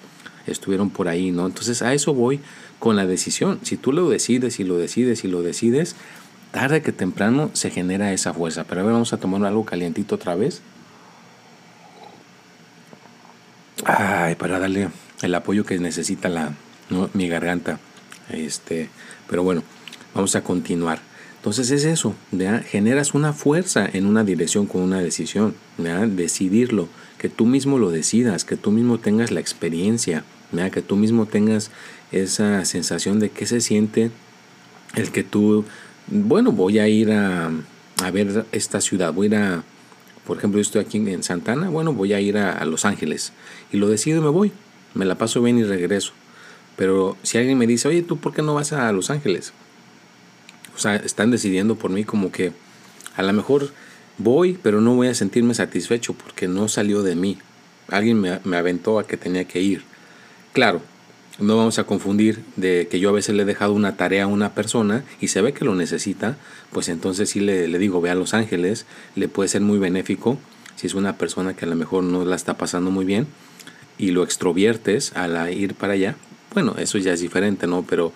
estuvieron 0.47 0.89
por 0.89 1.09
ahí, 1.09 1.31
¿no? 1.31 1.45
Entonces 1.45 1.81
a 1.81 1.93
eso 1.93 2.13
voy 2.13 2.39
con 2.79 2.95
la 2.95 3.05
decisión. 3.05 3.59
Si 3.63 3.75
tú 3.75 3.91
lo 3.91 4.09
decides 4.09 4.61
y 4.61 4.63
lo 4.63 4.77
decides 4.77 5.25
y 5.25 5.27
lo 5.27 5.41
decides, 5.41 5.95
tarde 6.51 6.81
que 6.81 6.91
temprano 6.91 7.51
se 7.53 7.69
genera 7.69 8.13
esa 8.13 8.33
fuerza. 8.33 8.63
Pero 8.65 8.81
a 8.81 8.83
ver, 8.83 8.93
vamos 8.93 9.13
a 9.13 9.17
tomar 9.17 9.43
algo 9.45 9.65
calientito 9.65 10.15
otra 10.15 10.35
vez. 10.35 10.61
Ay, 13.85 14.35
para 14.35 14.59
darle 14.59 14.89
el 15.21 15.35
apoyo 15.35 15.65
que 15.65 15.77
necesita 15.79 16.29
la, 16.29 16.53
mi 17.13 17.27
garganta. 17.27 17.79
Este, 18.29 18.89
pero 19.27 19.43
bueno, 19.43 19.63
vamos 20.13 20.35
a 20.35 20.43
continuar. 20.43 20.99
Entonces 21.37 21.71
es 21.71 21.85
eso, 21.85 22.15
generas 22.67 23.13
una 23.13 23.31
fuerza 23.31 23.87
en 23.91 24.05
una 24.05 24.25
dirección 24.25 24.65
con 24.65 24.81
una 24.81 24.99
decisión, 24.99 25.55
decidirlo, 25.77 26.89
que 27.17 27.29
tú 27.29 27.45
mismo 27.45 27.79
lo 27.79 27.91
decidas, 27.91 28.43
que 28.43 28.57
tú 28.57 28.71
mismo 28.71 28.97
tengas 28.97 29.31
la 29.31 29.39
experiencia, 29.39 30.25
que 30.73 30.81
tú 30.81 30.97
mismo 30.97 31.27
tengas 31.27 31.71
esa 32.11 32.65
sensación 32.65 33.19
de 33.19 33.29
qué 33.29 33.45
se 33.45 33.61
siente 33.61 34.11
el 34.95 35.11
que 35.11 35.23
tú 35.23 35.63
bueno, 36.11 36.51
voy 36.51 36.79
a 36.79 36.87
ir 36.87 37.11
a, 37.11 37.51
a, 38.03 38.11
ver 38.11 38.45
esta 38.51 38.81
ciudad, 38.81 39.13
voy 39.13 39.27
a 39.27 39.29
ir 39.29 39.35
a, 39.35 39.63
por 40.25 40.37
ejemplo, 40.37 40.57
yo 40.57 40.61
estoy 40.61 40.81
aquí 40.81 40.97
en 40.97 41.23
Santana, 41.23 41.69
bueno, 41.69 41.93
voy 41.93 42.13
a 42.13 42.19
ir 42.19 42.37
a, 42.37 42.63
Los 42.65 42.85
Ángeles 42.85 43.33
y 43.71 43.77
lo 43.77 43.87
decido 43.87 44.19
y 44.19 44.21
me 44.21 44.29
voy, 44.29 44.51
me 44.93 45.05
la 45.05 45.15
paso 45.15 45.41
bien 45.41 45.57
y 45.57 45.63
regreso. 45.63 46.13
Pero 46.75 47.17
si 47.23 47.37
alguien 47.37 47.57
me 47.57 47.67
dice, 47.67 47.87
oye, 47.87 48.03
¿tú 48.03 48.17
por 48.17 48.33
qué 48.33 48.41
no 48.41 48.53
vas 48.53 48.71
a 48.71 48.91
Los 48.91 49.09
Ángeles? 49.09 49.53
O 50.75 50.79
sea, 50.79 50.95
están 50.95 51.29
decidiendo 51.29 51.75
por 51.75 51.91
mí 51.91 52.05
como 52.05 52.31
que 52.31 52.53
a 53.15 53.23
lo 53.23 53.33
mejor 53.33 53.71
voy, 54.17 54.57
pero 54.61 54.79
no 54.79 54.95
voy 54.95 55.07
a 55.07 55.13
sentirme 55.13 55.53
satisfecho 55.53 56.13
porque 56.13 56.47
no 56.47 56.69
salió 56.69 57.03
de 57.03 57.15
mí. 57.15 57.37
Alguien 57.89 58.21
me, 58.21 58.39
me 58.45 58.57
aventó 58.57 58.97
a 58.97 59.05
que 59.05 59.17
tenía 59.17 59.45
que 59.45 59.61
ir. 59.61 59.83
Claro, 60.53 60.81
no 61.39 61.57
vamos 61.57 61.79
a 61.79 61.85
confundir 61.85 62.43
de 62.55 62.87
que 62.89 62.99
yo 62.99 63.09
a 63.09 63.13
veces 63.13 63.35
le 63.35 63.43
he 63.43 63.45
dejado 63.45 63.73
una 63.73 63.95
tarea 63.95 64.25
a 64.25 64.27
una 64.27 64.53
persona 64.53 65.03
y 65.21 65.29
se 65.29 65.41
ve 65.41 65.53
que 65.53 65.65
lo 65.65 65.75
necesita, 65.75 66.37
pues 66.71 66.89
entonces 66.89 67.29
sí 67.29 67.39
le, 67.39 67.67
le 67.67 67.79
digo, 67.79 68.01
ve 68.01 68.09
a 68.09 68.15
Los 68.15 68.33
Ángeles, 68.33 68.85
le 69.15 69.27
puede 69.27 69.49
ser 69.49 69.61
muy 69.61 69.79
benéfico. 69.79 70.37
si 70.75 70.87
es 70.87 70.93
una 70.93 71.17
persona 71.17 71.55
que 71.55 71.65
a 71.65 71.67
lo 71.67 71.75
mejor 71.75 72.03
no 72.03 72.25
la 72.25 72.35
está 72.35 72.57
pasando 72.57 72.91
muy 72.91 73.05
bien 73.05 73.27
y 73.97 74.11
lo 74.11 74.23
extroviertes 74.23 75.13
al 75.15 75.53
ir 75.53 75.75
para 75.75 75.93
allá, 75.93 76.15
bueno, 76.53 76.75
eso 76.77 76.97
ya 76.97 77.13
es 77.13 77.19
diferente, 77.19 77.67
¿no? 77.67 77.85
Pero 77.87 78.11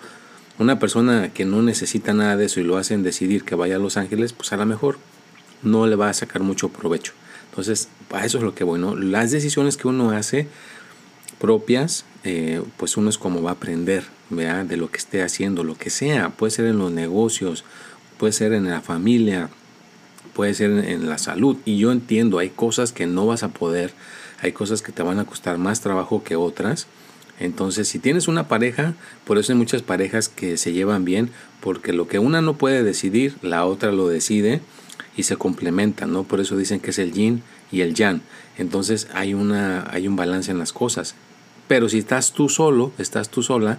una 0.58 0.78
persona 0.78 1.32
que 1.32 1.44
no 1.44 1.62
necesita 1.62 2.14
nada 2.14 2.36
de 2.36 2.46
eso 2.46 2.60
y 2.60 2.64
lo 2.64 2.76
hacen 2.76 3.02
decidir 3.02 3.44
que 3.44 3.54
vaya 3.54 3.76
a 3.76 3.78
Los 3.78 3.96
Ángeles, 3.96 4.32
pues 4.32 4.52
a 4.52 4.56
lo 4.56 4.66
mejor 4.66 4.98
no 5.62 5.86
le 5.86 5.96
va 5.96 6.08
a 6.08 6.14
sacar 6.14 6.42
mucho 6.42 6.68
provecho. 6.68 7.12
Entonces, 7.50 7.88
a 8.10 8.24
eso 8.24 8.38
es 8.38 8.44
lo 8.44 8.54
que 8.54 8.64
voy, 8.64 8.80
¿no? 8.80 8.96
Las 8.96 9.30
decisiones 9.30 9.76
que 9.76 9.88
uno 9.88 10.10
hace 10.10 10.48
propias, 11.38 12.04
eh, 12.24 12.62
pues 12.78 12.96
uno 12.96 13.10
es 13.10 13.18
como 13.18 13.42
va 13.42 13.50
a 13.50 13.54
aprender, 13.54 14.04
¿verdad? 14.30 14.64
De 14.64 14.76
lo 14.76 14.90
que 14.90 14.96
esté 14.98 15.22
haciendo, 15.22 15.62
lo 15.62 15.76
que 15.76 15.90
sea. 15.90 16.30
Puede 16.30 16.50
ser 16.50 16.64
en 16.66 16.78
los 16.78 16.90
negocios, 16.90 17.64
puede 18.18 18.32
ser 18.32 18.52
en 18.54 18.68
la 18.68 18.80
familia, 18.80 19.50
puede 20.34 20.54
ser 20.54 20.70
en 20.70 21.08
la 21.08 21.18
salud. 21.18 21.56
Y 21.64 21.78
yo 21.78 21.92
entiendo, 21.92 22.38
hay 22.38 22.50
cosas 22.50 22.92
que 22.92 23.06
no 23.06 23.26
vas 23.26 23.42
a 23.42 23.48
poder, 23.48 23.92
hay 24.40 24.52
cosas 24.52 24.82
que 24.82 24.92
te 24.92 25.02
van 25.02 25.18
a 25.18 25.24
costar 25.24 25.58
más 25.58 25.80
trabajo 25.80 26.24
que 26.24 26.36
otras. 26.36 26.86
Entonces, 27.40 27.88
si 27.88 27.98
tienes 27.98 28.28
una 28.28 28.48
pareja, 28.48 28.94
por 29.24 29.38
eso 29.38 29.52
hay 29.52 29.58
muchas 29.58 29.82
parejas 29.82 30.28
que 30.28 30.56
se 30.56 30.72
llevan 30.72 31.04
bien, 31.04 31.30
porque 31.60 31.92
lo 31.92 32.06
que 32.06 32.18
una 32.18 32.40
no 32.40 32.56
puede 32.56 32.82
decidir, 32.82 33.36
la 33.42 33.66
otra 33.66 33.92
lo 33.92 34.08
decide 34.08 34.60
y 35.16 35.24
se 35.24 35.36
complementan, 35.36 36.12
¿no? 36.12 36.24
Por 36.24 36.40
eso 36.40 36.56
dicen 36.56 36.80
que 36.80 36.90
es 36.90 36.98
el 36.98 37.12
yin 37.12 37.42
y 37.72 37.80
el 37.80 37.94
yang. 37.94 38.20
Entonces 38.56 39.08
hay, 39.12 39.34
una, 39.34 39.84
hay 39.90 40.06
un 40.06 40.16
balance 40.16 40.50
en 40.50 40.58
las 40.58 40.72
cosas. 40.72 41.16
Pero 41.68 41.88
si 41.88 41.98
estás 41.98 42.32
tú 42.32 42.48
solo, 42.48 42.92
estás 42.98 43.30
tú 43.30 43.42
sola, 43.42 43.78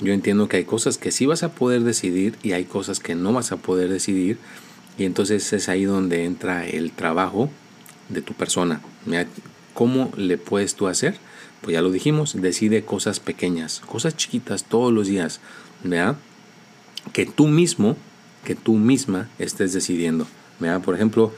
yo 0.00 0.12
entiendo 0.12 0.48
que 0.48 0.58
hay 0.58 0.64
cosas 0.64 0.98
que 0.98 1.10
sí 1.10 1.26
vas 1.26 1.42
a 1.42 1.52
poder 1.52 1.82
decidir 1.82 2.36
y 2.42 2.52
hay 2.52 2.64
cosas 2.64 3.00
que 3.00 3.14
no 3.14 3.32
vas 3.32 3.52
a 3.52 3.56
poder 3.56 3.88
decidir. 3.90 4.38
Y 4.98 5.04
entonces 5.04 5.52
es 5.52 5.68
ahí 5.68 5.84
donde 5.84 6.24
entra 6.24 6.66
el 6.66 6.92
trabajo 6.92 7.50
de 8.08 8.22
tu 8.22 8.34
persona. 8.34 8.80
¿Cómo 9.74 10.10
le 10.16 10.38
puedes 10.38 10.74
tú 10.74 10.88
hacer? 10.88 11.18
Pues 11.60 11.74
ya 11.74 11.82
lo 11.82 11.90
dijimos, 11.90 12.40
decide 12.40 12.84
cosas 12.84 13.20
pequeñas, 13.20 13.80
cosas 13.80 14.16
chiquitas 14.16 14.64
todos 14.64 14.92
los 14.92 15.06
días. 15.06 15.40
¿verdad? 15.84 16.16
Que 17.12 17.26
tú 17.26 17.46
mismo, 17.46 17.96
que 18.44 18.54
tú 18.54 18.74
misma 18.74 19.28
estés 19.38 19.72
decidiendo. 19.72 20.26
¿verdad? 20.60 20.80
Por 20.80 20.94
ejemplo, 20.94 21.32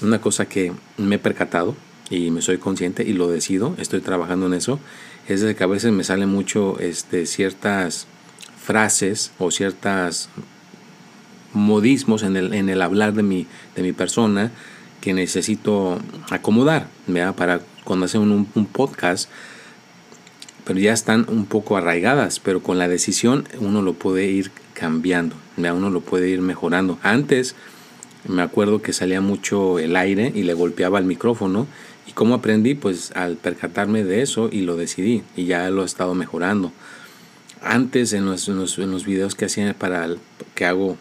una 0.00 0.20
cosa 0.20 0.46
que 0.46 0.72
me 0.96 1.16
he 1.16 1.18
percatado 1.18 1.76
y 2.10 2.30
me 2.30 2.42
soy 2.42 2.58
consciente 2.58 3.02
y 3.04 3.12
lo 3.12 3.28
decido, 3.28 3.74
estoy 3.78 4.00
trabajando 4.00 4.46
en 4.46 4.54
eso, 4.54 4.78
es 5.28 5.40
de 5.40 5.54
que 5.54 5.64
a 5.64 5.68
veces 5.68 5.92
me 5.92 6.04
salen 6.04 6.28
mucho 6.28 6.78
este, 6.80 7.26
ciertas 7.26 8.06
frases 8.62 9.32
o 9.38 9.50
ciertas 9.50 10.28
modismos 11.52 12.22
en 12.22 12.36
el, 12.36 12.52
en 12.52 12.68
el 12.68 12.82
hablar 12.82 13.14
de 13.14 13.22
mi, 13.22 13.46
de 13.76 13.82
mi 13.82 13.92
persona 13.92 14.50
que 15.00 15.14
necesito 15.14 16.00
acomodar, 16.30 16.88
¿verdad? 17.06 17.34
Para 17.34 17.60
cuando 17.84 18.06
hacen 18.06 18.22
un, 18.22 18.48
un 18.54 18.66
podcast, 18.66 19.28
pero 20.64 20.80
ya 20.80 20.92
están 20.92 21.26
un 21.28 21.44
poco 21.46 21.76
arraigadas, 21.76 22.40
pero 22.40 22.62
con 22.62 22.78
la 22.78 22.88
decisión 22.88 23.46
uno 23.60 23.82
lo 23.82 23.92
puede 23.94 24.26
ir 24.26 24.50
cambiando, 24.72 25.36
¿verdad? 25.56 25.76
uno 25.76 25.90
lo 25.90 26.00
puede 26.00 26.28
ir 26.28 26.40
mejorando. 26.40 26.98
Antes 27.02 27.54
me 28.26 28.42
acuerdo 28.42 28.80
que 28.80 28.92
salía 28.92 29.20
mucho 29.20 29.78
el 29.78 29.96
aire 29.96 30.32
y 30.34 30.44
le 30.44 30.54
golpeaba 30.54 30.98
al 30.98 31.04
micrófono. 31.04 31.66
¿Y 32.06 32.12
cómo 32.12 32.34
aprendí? 32.34 32.74
Pues 32.74 33.12
al 33.12 33.36
percatarme 33.36 34.04
de 34.04 34.22
eso 34.22 34.48
y 34.52 34.62
lo 34.62 34.76
decidí 34.76 35.22
y 35.36 35.46
ya 35.46 35.70
lo 35.70 35.82
he 35.82 35.86
estado 35.86 36.14
mejorando. 36.14 36.72
Antes 37.62 38.12
en 38.12 38.26
los, 38.26 38.48
en 38.48 38.56
los, 38.56 38.78
en 38.78 38.90
los 38.90 39.06
videos 39.06 39.34
que 39.34 39.46
hacía 39.46 39.72
para 39.74 40.08
que 40.54 40.66
hago 40.66 40.98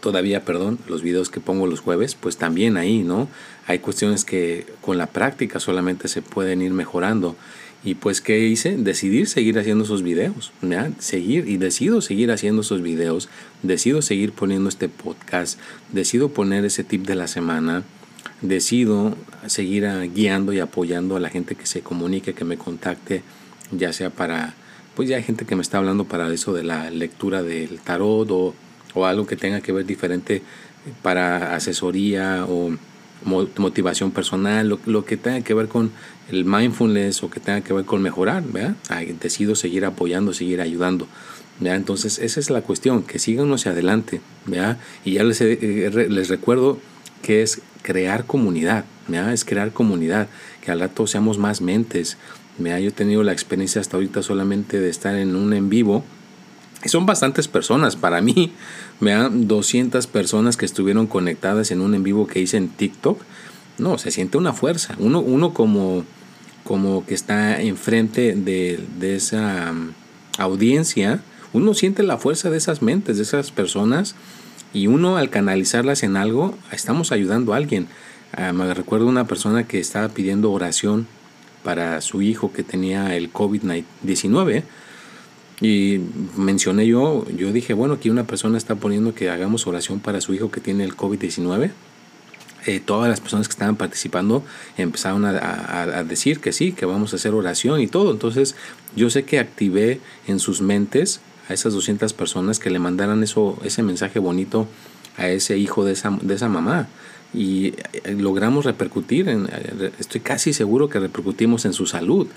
todavía, 0.00 0.44
perdón, 0.44 0.78
los 0.86 1.02
videos 1.02 1.30
que 1.30 1.40
pongo 1.40 1.66
los 1.66 1.80
jueves, 1.80 2.14
pues 2.14 2.36
también 2.36 2.76
ahí, 2.76 3.02
¿no? 3.02 3.26
Hay 3.66 3.78
cuestiones 3.78 4.24
que 4.24 4.66
con 4.82 4.98
la 4.98 5.06
práctica 5.06 5.60
solamente 5.60 6.08
se 6.08 6.20
pueden 6.20 6.60
ir 6.60 6.72
mejorando. 6.72 7.36
Y 7.84 7.96
pues, 7.96 8.20
¿qué 8.22 8.38
hice? 8.38 8.76
Decidir 8.78 9.28
seguir 9.28 9.58
haciendo 9.58 9.84
esos 9.84 10.02
videos, 10.02 10.52
¿ya? 10.62 10.90
Seguir, 10.98 11.48
y 11.48 11.58
decido 11.58 12.00
seguir 12.00 12.30
haciendo 12.32 12.62
esos 12.62 12.82
videos, 12.82 13.28
decido 13.62 14.02
seguir 14.02 14.32
poniendo 14.32 14.68
este 14.68 14.88
podcast, 14.88 15.58
decido 15.92 16.30
poner 16.30 16.64
ese 16.66 16.84
tip 16.84 17.06
de 17.06 17.14
la 17.14 17.26
semana, 17.26 17.82
decido 18.48 19.16
seguir 19.46 19.86
guiando 20.14 20.52
y 20.52 20.60
apoyando 20.60 21.16
a 21.16 21.20
la 21.20 21.30
gente 21.30 21.54
que 21.54 21.66
se 21.66 21.80
comunique, 21.80 22.34
que 22.34 22.44
me 22.44 22.56
contacte, 22.56 23.22
ya 23.72 23.92
sea 23.92 24.10
para, 24.10 24.54
pues 24.94 25.08
ya 25.08 25.16
hay 25.16 25.22
gente 25.22 25.44
que 25.44 25.56
me 25.56 25.62
está 25.62 25.78
hablando 25.78 26.04
para 26.04 26.32
eso 26.32 26.52
de 26.52 26.62
la 26.62 26.90
lectura 26.90 27.42
del 27.42 27.80
tarot 27.80 28.30
o, 28.30 28.54
o 28.94 29.06
algo 29.06 29.26
que 29.26 29.36
tenga 29.36 29.60
que 29.60 29.72
ver 29.72 29.86
diferente 29.86 30.42
para 31.02 31.54
asesoría 31.54 32.44
o 32.48 32.76
motivación 33.24 34.10
personal, 34.10 34.78
lo, 34.84 35.04
que 35.04 35.16
tenga 35.16 35.40
que 35.40 35.54
ver 35.54 35.68
con 35.68 35.90
el 36.30 36.44
mindfulness 36.44 37.22
o 37.22 37.30
que 37.30 37.40
tenga 37.40 37.62
que 37.62 37.72
ver 37.72 37.86
con 37.86 38.02
mejorar, 38.02 38.42
¿verdad? 38.44 38.76
decido 39.20 39.54
seguir 39.54 39.86
apoyando, 39.86 40.34
seguir 40.34 40.60
ayudando. 40.60 41.08
¿verdad? 41.60 41.76
Entonces, 41.76 42.18
esa 42.18 42.40
es 42.40 42.50
la 42.50 42.60
cuestión, 42.60 43.02
que 43.02 43.18
sigan 43.18 43.50
hacia 43.52 43.70
adelante. 43.70 44.20
¿verdad? 44.44 44.78
Y 45.06 45.14
ya 45.14 45.24
les, 45.24 45.40
eh, 45.40 46.06
les 46.10 46.28
recuerdo 46.28 46.78
que 47.24 47.42
es 47.42 47.62
crear 47.82 48.24
comunidad, 48.26 48.84
es 49.32 49.44
crear 49.44 49.72
comunidad, 49.72 50.28
que 50.62 50.70
al 50.70 50.80
rato 50.80 51.06
seamos 51.06 51.38
más 51.38 51.60
mentes. 51.60 52.16
¿verdad? 52.58 52.78
Yo 52.78 52.88
he 52.88 52.92
tenido 52.92 53.22
la 53.22 53.32
experiencia 53.32 53.80
hasta 53.80 53.96
ahorita 53.96 54.22
solamente 54.22 54.78
de 54.78 54.90
estar 54.90 55.16
en 55.16 55.34
un 55.34 55.52
en 55.54 55.70
vivo 55.70 56.04
son 56.88 57.06
bastantes 57.06 57.48
personas. 57.48 57.96
Para 57.96 58.20
mí, 58.20 58.52
me 59.00 59.12
dan 59.12 59.48
200 59.48 60.06
personas 60.06 60.56
que 60.56 60.66
estuvieron 60.66 61.06
conectadas 61.06 61.70
en 61.70 61.80
un 61.80 61.94
en 61.94 62.02
vivo 62.02 62.26
que 62.26 62.40
hice 62.40 62.56
en 62.56 62.68
TikTok. 62.68 63.20
No, 63.78 63.98
se 63.98 64.10
siente 64.10 64.38
una 64.38 64.52
fuerza. 64.52 64.94
Uno, 64.98 65.20
uno 65.20 65.54
como, 65.54 66.04
como 66.62 67.04
que 67.06 67.14
está 67.14 67.60
enfrente 67.60 68.34
de, 68.34 68.80
de 68.98 69.16
esa 69.16 69.72
um, 69.72 69.92
audiencia, 70.38 71.20
uno 71.52 71.74
siente 71.74 72.02
la 72.02 72.18
fuerza 72.18 72.50
de 72.50 72.58
esas 72.58 72.82
mentes, 72.82 73.16
de 73.16 73.22
esas 73.22 73.50
personas. 73.50 74.14
Y 74.74 74.88
uno 74.88 75.16
al 75.16 75.30
canalizarlas 75.30 76.02
en 76.02 76.16
algo, 76.16 76.58
estamos 76.72 77.12
ayudando 77.12 77.54
a 77.54 77.56
alguien. 77.56 77.86
Ah, 78.32 78.52
me 78.52 78.74
recuerdo 78.74 79.06
una 79.06 79.26
persona 79.26 79.66
que 79.66 79.78
estaba 79.78 80.08
pidiendo 80.08 80.52
oración 80.52 81.06
para 81.62 82.00
su 82.02 82.20
hijo 82.20 82.52
que 82.52 82.62
tenía 82.62 83.16
el 83.16 83.32
COVID-19 83.32 84.64
y 85.60 86.00
mencioné 86.36 86.86
yo, 86.86 87.24
yo 87.30 87.52
dije, 87.52 87.74
bueno, 87.74 87.94
aquí 87.94 88.10
una 88.10 88.24
persona 88.24 88.58
está 88.58 88.74
poniendo 88.74 89.14
que 89.14 89.30
hagamos 89.30 89.66
oración 89.66 90.00
para 90.00 90.20
su 90.20 90.34
hijo 90.34 90.50
que 90.50 90.60
tiene 90.60 90.84
el 90.84 90.96
COVID-19. 90.96 91.70
Eh, 92.66 92.80
todas 92.80 93.10
las 93.10 93.20
personas 93.20 93.46
que 93.46 93.52
estaban 93.52 93.76
participando 93.76 94.42
empezaron 94.76 95.24
a, 95.24 96.02
decir 96.04 96.40
que 96.40 96.52
sí, 96.52 96.72
que 96.72 96.86
vamos 96.86 97.12
a 97.12 97.16
hacer 97.16 97.34
oración 97.34 97.80
y 97.80 97.86
todo. 97.86 98.10
Entonces 98.10 98.56
yo 98.96 99.10
sé 99.10 99.24
que 99.24 99.38
activé 99.38 100.00
en 100.26 100.38
sus 100.38 100.60
mentes 100.60 101.20
a 101.48 101.54
esas 101.54 101.72
200 101.74 102.12
personas 102.12 102.58
que 102.58 102.70
le 102.70 102.78
mandaran 102.78 103.22
eso, 103.22 103.58
ese 103.64 103.82
mensaje 103.82 104.18
bonito 104.18 104.66
a 105.16 105.28
ese 105.28 105.58
hijo 105.58 105.84
de 105.84 105.92
esa, 105.92 106.10
de 106.10 106.34
esa 106.34 106.48
mamá 106.48 106.88
y 107.34 107.74
eh, 107.92 108.14
logramos 108.16 108.64
repercutir, 108.64 109.28
en, 109.28 109.48
eh, 109.50 109.90
estoy 109.98 110.20
casi 110.20 110.52
seguro 110.52 110.88
que 110.88 111.00
repercutimos 111.00 111.64
en 111.64 111.72
su 111.72 111.86
salud. 111.86 112.28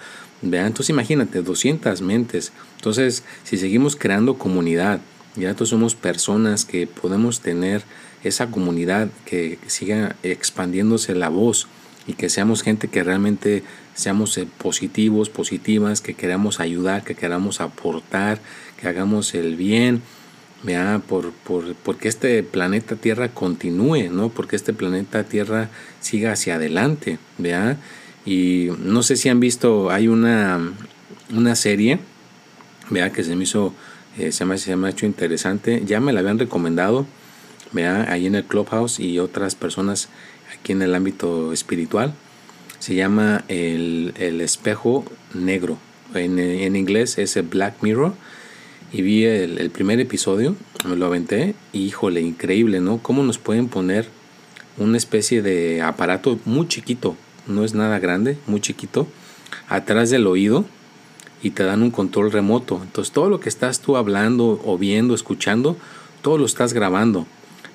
¿vean? 0.41 0.67
Entonces 0.67 0.89
imagínate, 0.89 1.41
200 1.41 2.02
mentes. 2.02 2.52
Entonces, 2.78 3.24
si 3.43 3.58
seguimos 3.58 3.96
creando 3.96 4.38
comunidad, 4.38 5.00
ya 5.36 5.54
todos 5.54 5.70
somos 5.70 5.96
personas 5.96 6.65
que 6.65 6.88
podemos 6.88 7.41
tener 7.41 7.84
esa 8.24 8.48
comunidad 8.48 9.10
que 9.26 9.60
siga 9.67 10.15
expandiéndose 10.24 11.13
la 11.13 11.30
voz 11.30 11.67
y 12.08 12.13
que 12.13 12.30
seamos 12.30 12.63
gente 12.63 12.88
que 12.88 13.04
realmente 13.04 13.63
seamos 13.93 14.38
eh, 14.38 14.48
positivos, 14.58 15.30
positivas, 15.30 16.02
que 16.02 16.15
queramos 16.15 16.60
ayudar, 16.60 17.04
que 17.04 17.15
queramos 17.15 17.62
aportar, 17.62 18.39
que 18.80 18.88
hagamos 18.88 19.34
el 19.34 19.56
bien, 19.56 20.02
¿vea? 20.63 21.02
Por, 21.08 21.32
por, 21.32 21.76
porque 21.76 22.08
este 22.08 22.44
planeta 22.44 22.96
Tierra 22.96 23.30
continúe, 23.30 24.10
¿no? 24.12 24.30
Porque 24.30 24.56
este 24.56 24.74
planeta 24.74 25.24
Tierra 25.24 25.70
siga 26.00 26.32
hacia 26.32 26.56
adelante, 26.56 27.20
¿vea? 27.38 27.78
Y 28.26 28.70
no 28.80 29.04
sé 29.04 29.16
si 29.16 29.30
han 29.30 29.40
visto, 29.40 29.90
hay 29.90 30.08
una, 30.08 30.60
una 31.34 31.56
serie, 31.56 32.00
¿vea? 32.90 33.12
Que 33.12 33.24
se 33.24 33.36
me 33.36 33.44
hizo, 33.44 33.74
eh, 34.18 34.32
se, 34.32 34.46
me, 34.46 34.58
se 34.58 34.76
me 34.76 34.88
ha 34.88 34.92
hecho 34.92 35.06
interesante, 35.06 35.84
ya 35.86 36.00
me 36.00 36.13
la 36.13 36.20
habían 36.20 36.40
recomendado, 36.40 37.06
¿vea? 37.72 38.12
Ahí 38.12 38.26
en 38.26 38.36
el 38.36 38.44
Clubhouse 38.44 39.00
y 39.00 39.20
otras 39.20 39.56
personas 39.56 40.10
aquí 40.54 40.72
en 40.72 40.82
el 40.82 40.96
ámbito 40.96 41.54
espiritual, 41.54 42.13
se 42.80 42.96
llama 42.96 43.44
El, 43.48 44.13
el 44.18 44.42
Espejo 44.42 45.06
Negro, 45.34 45.78
en, 46.13 46.40
en 46.40 46.76
inglés 46.76 47.18
es 47.18 47.36
el 47.38 47.44
Black 47.44 47.82
Mirror, 47.82 48.13
y 48.91 49.02
vi 49.02 49.26
el, 49.26 49.69
primer 49.69 50.00
episodio, 50.00 50.56
me 50.88 50.95
lo 50.95 51.06
aventé 51.06 51.56
y 51.73 51.86
híjole, 51.86 52.21
increíble, 52.21 52.80
¿no? 52.80 53.00
Cómo 53.00 53.23
nos 53.23 53.38
pueden 53.38 53.67
poner 53.67 54.08
una 54.78 54.97
especie 54.97 55.41
de 55.41 55.82
aparato 55.82 56.39
muy 56.45 56.67
chiquito, 56.67 57.15
no 57.47 57.63
es 57.63 57.73
nada 57.73 58.00
grande, 58.00 58.38
muy 58.47 58.62
chiquito, 58.62 59.08
atrás 59.67 60.10
del 60.10 60.28
oído 60.28 60.65
y 61.43 61.52
te 61.52 61.63
dan 61.63 61.84
un 61.84 61.91
control 61.91 62.32
remoto. 62.32 62.80
Entonces 62.82 63.13
todo 63.13 63.30
lo 63.30 63.39
que 63.39 63.50
estás 63.50 63.82
tú 63.82 63.97
hablando 63.97 64.62
o 64.65 64.78
viendo, 64.78 65.13
escuchando, 65.13 65.76
todo 66.21 66.38
lo 66.38 66.45
estás 66.45 66.73
grabando. 66.73 67.26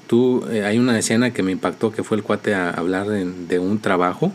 Tú, 0.07 0.45
eh, 0.51 0.65
hay 0.65 0.79
una 0.79 0.99
escena 0.99 1.33
que 1.33 1.43
me 1.43 1.53
impactó 1.53 1.93
que 1.93 2.03
fue 2.03 2.17
el 2.17 2.23
cuate 2.23 2.55
a 2.55 2.71
hablar 2.71 3.09
de, 3.09 3.59
un 3.59 3.79
trabajo 3.81 4.33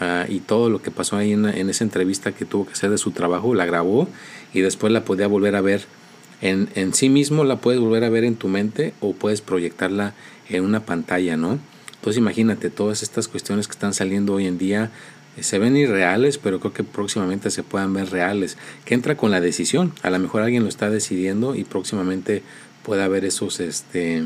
ah, 0.00 0.26
y 0.28 0.40
todo 0.40 0.70
lo 0.70 0.80
que 0.80 0.90
pasó 0.90 1.16
ahí 1.16 1.32
en, 1.32 1.46
en, 1.46 1.68
esa 1.68 1.84
entrevista 1.84 2.32
que 2.32 2.44
tuvo 2.44 2.66
que 2.66 2.72
hacer 2.72 2.90
de 2.90 2.98
su 2.98 3.10
trabajo, 3.10 3.54
la 3.54 3.66
grabó 3.66 4.08
y 4.54 4.60
después 4.60 4.92
la 4.92 5.04
podía 5.04 5.26
volver 5.26 5.56
a 5.56 5.60
ver 5.60 5.86
en, 6.40 6.68
en 6.74 6.94
sí 6.94 7.08
mismo, 7.08 7.44
la 7.44 7.56
puedes 7.56 7.80
volver 7.80 8.04
a 8.04 8.10
ver 8.10 8.24
en 8.24 8.36
tu 8.36 8.48
mente 8.48 8.94
o 9.00 9.12
puedes 9.12 9.40
proyectarla 9.40 10.14
en 10.48 10.64
una 10.64 10.84
pantalla, 10.86 11.36
¿no? 11.36 11.58
Entonces 11.94 12.18
imagínate 12.18 12.70
todas 12.70 13.02
estas 13.02 13.28
cuestiones 13.28 13.66
que 13.66 13.72
están 13.72 13.92
saliendo 13.92 14.34
hoy 14.34 14.46
en 14.46 14.56
día 14.56 14.90
eh, 15.38 15.42
se 15.42 15.58
ven 15.58 15.76
irreales, 15.76 16.38
pero 16.38 16.60
creo 16.60 16.72
que 16.72 16.84
próximamente 16.84 17.50
se 17.50 17.62
puedan 17.62 17.92
ver 17.92 18.10
reales. 18.10 18.56
Que 18.84 18.94
entra 18.94 19.16
con 19.16 19.30
la 19.30 19.40
decisión. 19.40 19.92
A 20.02 20.10
lo 20.10 20.18
mejor 20.18 20.42
alguien 20.42 20.62
lo 20.62 20.68
está 20.68 20.90
decidiendo 20.90 21.54
y 21.54 21.64
próximamente 21.64 22.42
puede 22.82 23.02
haber 23.02 23.24
esos, 23.24 23.60
este, 23.60 24.24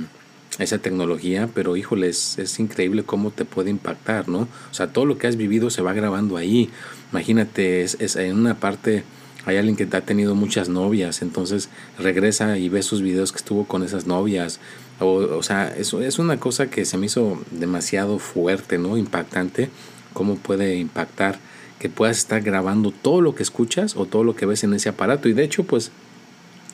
esa 0.58 0.78
tecnología, 0.78 1.48
pero 1.54 1.76
híjole, 1.76 2.08
es, 2.08 2.58
increíble 2.58 3.04
cómo 3.04 3.30
te 3.30 3.44
puede 3.44 3.70
impactar, 3.70 4.28
¿no? 4.28 4.48
O 4.70 4.74
sea, 4.74 4.92
todo 4.92 5.06
lo 5.06 5.18
que 5.18 5.26
has 5.26 5.36
vivido 5.36 5.70
se 5.70 5.82
va 5.82 5.92
grabando 5.92 6.36
ahí. 6.36 6.70
Imagínate, 7.10 7.82
es, 7.82 7.96
es 8.00 8.16
en 8.16 8.36
una 8.36 8.54
parte 8.54 9.04
hay 9.44 9.56
alguien 9.56 9.76
que 9.76 9.88
ha 9.96 10.00
tenido 10.00 10.34
muchas 10.34 10.68
novias, 10.68 11.22
entonces 11.22 11.68
regresa 11.98 12.58
y 12.58 12.68
ve 12.68 12.82
sus 12.82 13.02
videos 13.02 13.32
que 13.32 13.38
estuvo 13.38 13.64
con 13.66 13.82
esas 13.82 14.06
novias. 14.06 14.60
O, 15.00 15.14
o 15.14 15.42
sea, 15.42 15.68
eso 15.76 16.00
es 16.00 16.18
una 16.18 16.38
cosa 16.38 16.70
que 16.70 16.84
se 16.84 16.96
me 16.96 17.06
hizo 17.06 17.42
demasiado 17.50 18.18
fuerte, 18.18 18.78
¿no? 18.78 18.96
Impactante 18.96 19.70
cómo 20.12 20.36
puede 20.36 20.76
impactar 20.76 21.38
que 21.78 21.88
puedas 21.88 22.18
estar 22.18 22.42
grabando 22.42 22.92
todo 22.92 23.20
lo 23.20 23.34
que 23.34 23.42
escuchas 23.42 23.96
o 23.96 24.06
todo 24.06 24.22
lo 24.22 24.36
que 24.36 24.46
ves 24.46 24.62
en 24.62 24.72
ese 24.74 24.88
aparato. 24.88 25.28
Y 25.28 25.32
de 25.32 25.42
hecho, 25.42 25.64
pues 25.64 25.90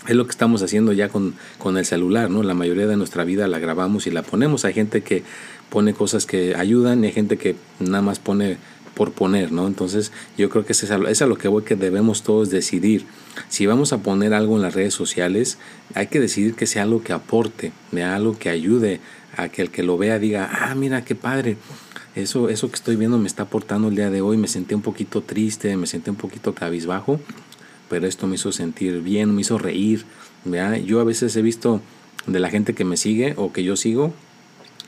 es 0.07 0.15
lo 0.15 0.27
que 0.27 0.31
estamos 0.31 0.63
haciendo 0.63 0.93
ya 0.93 1.09
con, 1.09 1.35
con 1.59 1.79
el 1.79 1.87
celular, 1.87 2.31
¿no? 2.31 2.43
La 2.43 2.55
mayoría 2.55 2.87
de 2.87 2.97
nuestra 2.97 3.25
vida 3.25 3.49
la 3.49 3.59
grabamos 3.59 4.07
y 4.07 4.11
la 4.11 4.23
ponemos. 4.23 4.67
Hay 4.67 4.75
gente 4.75 5.03
que 5.03 5.23
pone 5.71 5.95
cosas 5.95 6.27
que 6.27 6.55
ayudan 6.55 7.03
y 7.03 7.07
hay 7.07 7.13
gente 7.13 7.39
que 7.39 7.57
nada 7.81 8.03
más 8.03 8.19
pone 8.19 8.59
por 8.99 9.13
poner, 9.13 9.53
¿no? 9.53 9.69
Entonces 9.69 10.11
yo 10.37 10.51
creo 10.51 10.67
que 10.67 10.73
es 10.73 10.91
a, 10.91 10.97
es 11.09 11.23
a 11.23 11.27
lo 11.29 11.37
que 11.37 11.77
debemos 11.77 12.25
todos 12.25 12.51
decidir. 12.51 13.07
Si 13.49 13.65
vamos 13.65 13.93
a 13.93 14.03
poner 14.03 14.35
algo 14.35 14.57
en 14.57 14.63
las 14.63 14.75
redes 14.75 14.93
sociales, 14.93 15.57
hay 15.95 16.09
que 16.09 16.19
decidir 16.19 16.57
que 16.57 16.67
sea 16.67 16.83
algo 16.83 17.05
que 17.05 17.13
aporte, 17.13 17.71
de 17.93 18.03
algo 18.03 18.37
que 18.37 18.51
ayude 18.51 18.99
a 19.37 19.51
que 19.51 19.63
el 19.63 19.71
que 19.71 19.85
lo 19.85 19.99
vea 19.99 20.19
diga, 20.19 20.51
ah, 20.53 20.75
mira, 20.75 21.05
qué 21.05 21.15
padre 21.15 21.57
eso, 22.17 22.49
eso 22.49 22.69
que 22.69 22.75
estoy 22.75 22.97
viendo 22.97 23.19
me 23.19 23.29
está 23.29 23.45
aportando 23.45 23.87
el 23.87 23.95
día 23.95 24.11
de 24.11 24.21
hoy. 24.21 24.37
Me 24.37 24.49
sentí 24.49 24.75
un 24.75 24.83
poquito 24.83 25.23
triste, 25.23 25.77
me 25.77 25.87
sentí 25.87 26.11
un 26.11 26.17
poquito 26.17 26.53
cabizbajo, 26.53 27.21
pero 27.89 28.09
esto 28.09 28.27
me 28.27 28.35
hizo 28.35 28.51
sentir 28.51 29.01
bien, 29.01 29.33
me 29.33 29.43
hizo 29.43 29.59
reír. 29.59 30.05
Yo 30.85 31.01
a 31.01 31.05
veces 31.05 31.37
he 31.37 31.43
visto 31.43 31.81
de 32.27 32.41
la 32.41 32.51
gente 32.51 32.75
que 32.75 32.85
me 32.85 32.97
sigue 32.97 33.35
o 33.37 33.53
que 33.53 33.63
yo 33.63 33.77
sigo, 33.77 34.13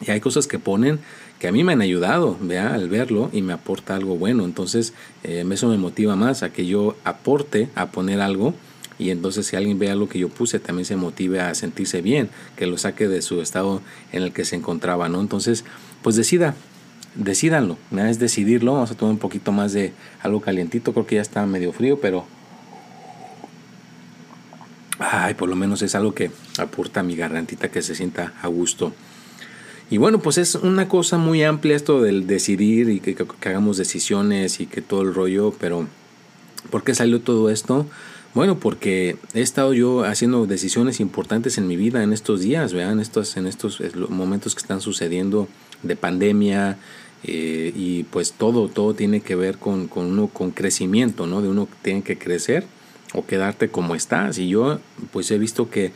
y 0.05 0.11
hay 0.11 0.21
cosas 0.21 0.49
que 0.49 0.59
ponen 0.59 0.99
que 1.41 1.49
a 1.49 1.53
mí 1.53 1.65
me 1.65 1.73
han 1.73 1.81
ayudado 1.81 2.37
¿vea? 2.41 2.75
al 2.75 2.91
verlo 2.91 3.31
y 3.33 3.41
me 3.41 3.55
aporta 3.55 3.97
algo 3.97 4.17
bueno. 4.17 4.45
Entonces 4.45 4.93
eh, 5.25 5.45
eso 5.51 5.69
me 5.69 5.79
motiva 5.79 6.15
más 6.15 6.43
a 6.43 6.53
que 6.53 6.67
yo 6.67 6.97
aporte 7.03 7.71
a 7.75 7.91
poner 7.91 8.21
algo 8.21 8.55
y 8.99 9.09
entonces 9.09 9.47
si 9.47 9.57
alguien 9.57 9.79
ve 9.79 9.91
algo 9.91 10.07
que 10.07 10.19
yo 10.19 10.29
puse 10.29 10.61
también 10.61 10.85
se 10.85 10.97
motive 10.97 11.41
a 11.41 11.55
sentirse 11.55 12.03
bien, 12.03 12.29
que 12.57 12.67
lo 12.67 12.77
saque 12.77 13.09
de 13.09 13.23
su 13.23 13.41
estado 13.41 13.81
en 14.13 14.23
el 14.23 14.33
que 14.35 14.45
se 14.45 14.55
encontraba. 14.55 15.09
¿no? 15.09 15.19
Entonces 15.23 15.65
pues 16.03 16.15
decida, 16.15 16.55
decidanlo, 17.15 17.79
es 17.97 18.19
decidirlo. 18.19 18.75
Vamos 18.75 18.91
a 18.91 18.95
tomar 18.95 19.15
un 19.15 19.19
poquito 19.19 19.51
más 19.51 19.73
de 19.73 19.95
algo 20.21 20.43
calientito, 20.43 20.93
creo 20.93 21.07
que 21.07 21.15
ya 21.15 21.23
está 21.23 21.47
medio 21.47 21.73
frío, 21.73 21.99
pero 22.03 22.27
ay, 24.99 25.33
por 25.33 25.49
lo 25.49 25.57
menos 25.57 25.81
es 25.81 25.95
algo 25.95 26.15
que 26.15 26.31
aporta 26.59 27.01
a 27.01 27.03
mi 27.03 27.17
gargantita 27.17 27.71
que 27.71 27.81
se 27.81 27.95
sienta 27.95 28.35
a 28.43 28.49
gusto. 28.49 28.93
Y 29.91 29.99
bueno, 29.99 30.21
pues 30.21 30.39
es 30.39 30.55
una 30.55 30.89
cosa 30.89 31.19
muy 31.19 31.43
amplia 31.43 31.75
esto 31.75 32.01
del 32.01 32.29
decidir 32.29 32.89
y 32.89 33.01
que, 33.01 33.17
hagamos 33.45 33.77
decisiones 33.77 34.61
y 34.61 34.67
que 34.67 34.83
todo 34.83 35.03
el 35.03 35.13
rollo, 35.13 35.53
pero 35.59 35.89
¿por 36.71 36.85
qué 36.85 36.95
salió 36.95 37.21
todo 37.21 37.51
esto? 37.51 37.87
Bueno, 38.33 38.61
porque 38.61 39.17
he 39.35 39.41
estado 39.41 39.75
yo 39.75 40.05
haciendo 40.05 40.47
decisiones 40.47 41.01
importantes 41.01 41.59
en 41.59 41.67
mi 41.67 41.77
vida 41.77 42.05
en 42.05 42.13
estos 42.13 42.41
días, 42.41 42.73
vean, 42.73 43.01
estos, 43.01 43.37
en 43.37 43.49
estos 43.49 43.83
momentos 44.09 44.55
que 44.55 44.61
están 44.61 44.81
sucediendo 44.81 45.49
de 45.83 45.97
pandemia 45.97 46.79
eh, 47.25 47.73
y 47.75 48.05
pues 48.05 48.33
todo, 48.35 48.69
todo 48.69 48.95
tiene 48.95 49.21
que 49.21 49.35
ver 49.35 49.59
con, 49.59 49.89
con, 49.89 50.07
uno, 50.07 50.29
con 50.29 50.53
crecimiento, 50.53 51.27
¿no? 51.27 51.43
De 51.43 51.49
uno 51.49 51.67
que 51.67 51.75
tiene 51.83 52.03
que 52.03 52.17
crecer 52.17 52.65
o 53.13 53.27
quedarte 53.27 53.71
como 53.71 53.97
estás. 53.97 54.39
Y 54.39 54.49
yo 54.49 54.79
pues 55.11 55.29
he 55.33 55.39
visto 55.39 55.69
que 55.69 55.93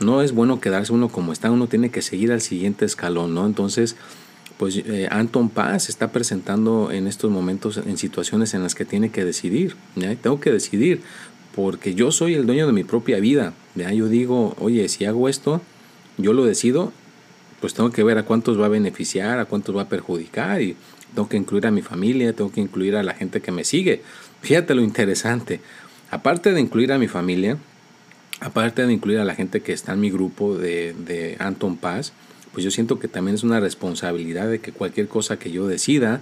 no 0.00 0.22
es 0.22 0.32
bueno 0.32 0.60
quedarse 0.60 0.92
uno 0.92 1.08
como 1.08 1.32
está, 1.32 1.50
uno 1.50 1.66
tiene 1.66 1.90
que 1.90 2.02
seguir 2.02 2.32
al 2.32 2.40
siguiente 2.40 2.84
escalón, 2.84 3.34
¿no? 3.34 3.46
Entonces, 3.46 3.96
pues 4.58 4.76
eh, 4.76 5.08
Anton 5.10 5.48
Paz 5.48 5.88
está 5.88 6.12
presentando 6.12 6.90
en 6.92 7.06
estos 7.06 7.30
momentos 7.30 7.76
en 7.78 7.96
situaciones 7.96 8.54
en 8.54 8.62
las 8.62 8.74
que 8.74 8.84
tiene 8.84 9.10
que 9.10 9.24
decidir, 9.24 9.76
¿ya? 9.96 10.14
Tengo 10.16 10.40
que 10.40 10.50
decidir 10.50 11.02
porque 11.54 11.94
yo 11.94 12.10
soy 12.10 12.34
el 12.34 12.46
dueño 12.46 12.66
de 12.66 12.72
mi 12.72 12.84
propia 12.84 13.20
vida, 13.20 13.52
¿ya? 13.74 13.92
Yo 13.92 14.08
digo, 14.08 14.56
oye, 14.58 14.88
si 14.88 15.04
hago 15.04 15.28
esto, 15.28 15.60
yo 16.18 16.32
lo 16.32 16.44
decido 16.44 16.92
pues 17.64 17.72
tengo 17.72 17.90
que 17.90 18.04
ver 18.04 18.18
a 18.18 18.24
cuántos 18.24 18.60
va 18.60 18.66
a 18.66 18.68
beneficiar, 18.68 19.38
a 19.38 19.46
cuántos 19.46 19.74
va 19.74 19.80
a 19.80 19.88
perjudicar 19.88 20.60
y 20.60 20.76
tengo 21.14 21.30
que 21.30 21.38
incluir 21.38 21.66
a 21.66 21.70
mi 21.70 21.80
familia, 21.80 22.34
tengo 22.34 22.52
que 22.52 22.60
incluir 22.60 22.94
a 22.94 23.02
la 23.02 23.14
gente 23.14 23.40
que 23.40 23.52
me 23.52 23.64
sigue. 23.64 24.02
Fíjate 24.42 24.74
lo 24.74 24.82
interesante. 24.82 25.62
Aparte 26.10 26.52
de 26.52 26.60
incluir 26.60 26.92
a 26.92 26.98
mi 26.98 27.08
familia, 27.08 27.56
aparte 28.40 28.86
de 28.86 28.92
incluir 28.92 29.18
a 29.18 29.24
la 29.24 29.34
gente 29.34 29.60
que 29.60 29.72
está 29.72 29.92
en 29.92 30.00
mi 30.00 30.10
grupo 30.10 30.56
de, 30.56 30.94
de 30.94 31.36
Anton 31.38 31.76
Paz, 31.76 32.12
pues 32.52 32.64
yo 32.64 32.70
siento 32.70 32.98
que 32.98 33.08
también 33.08 33.34
es 33.34 33.42
una 33.42 33.60
responsabilidad 33.60 34.48
de 34.48 34.60
que 34.60 34.72
cualquier 34.72 35.08
cosa 35.08 35.38
que 35.38 35.50
yo 35.50 35.66
decida, 35.66 36.20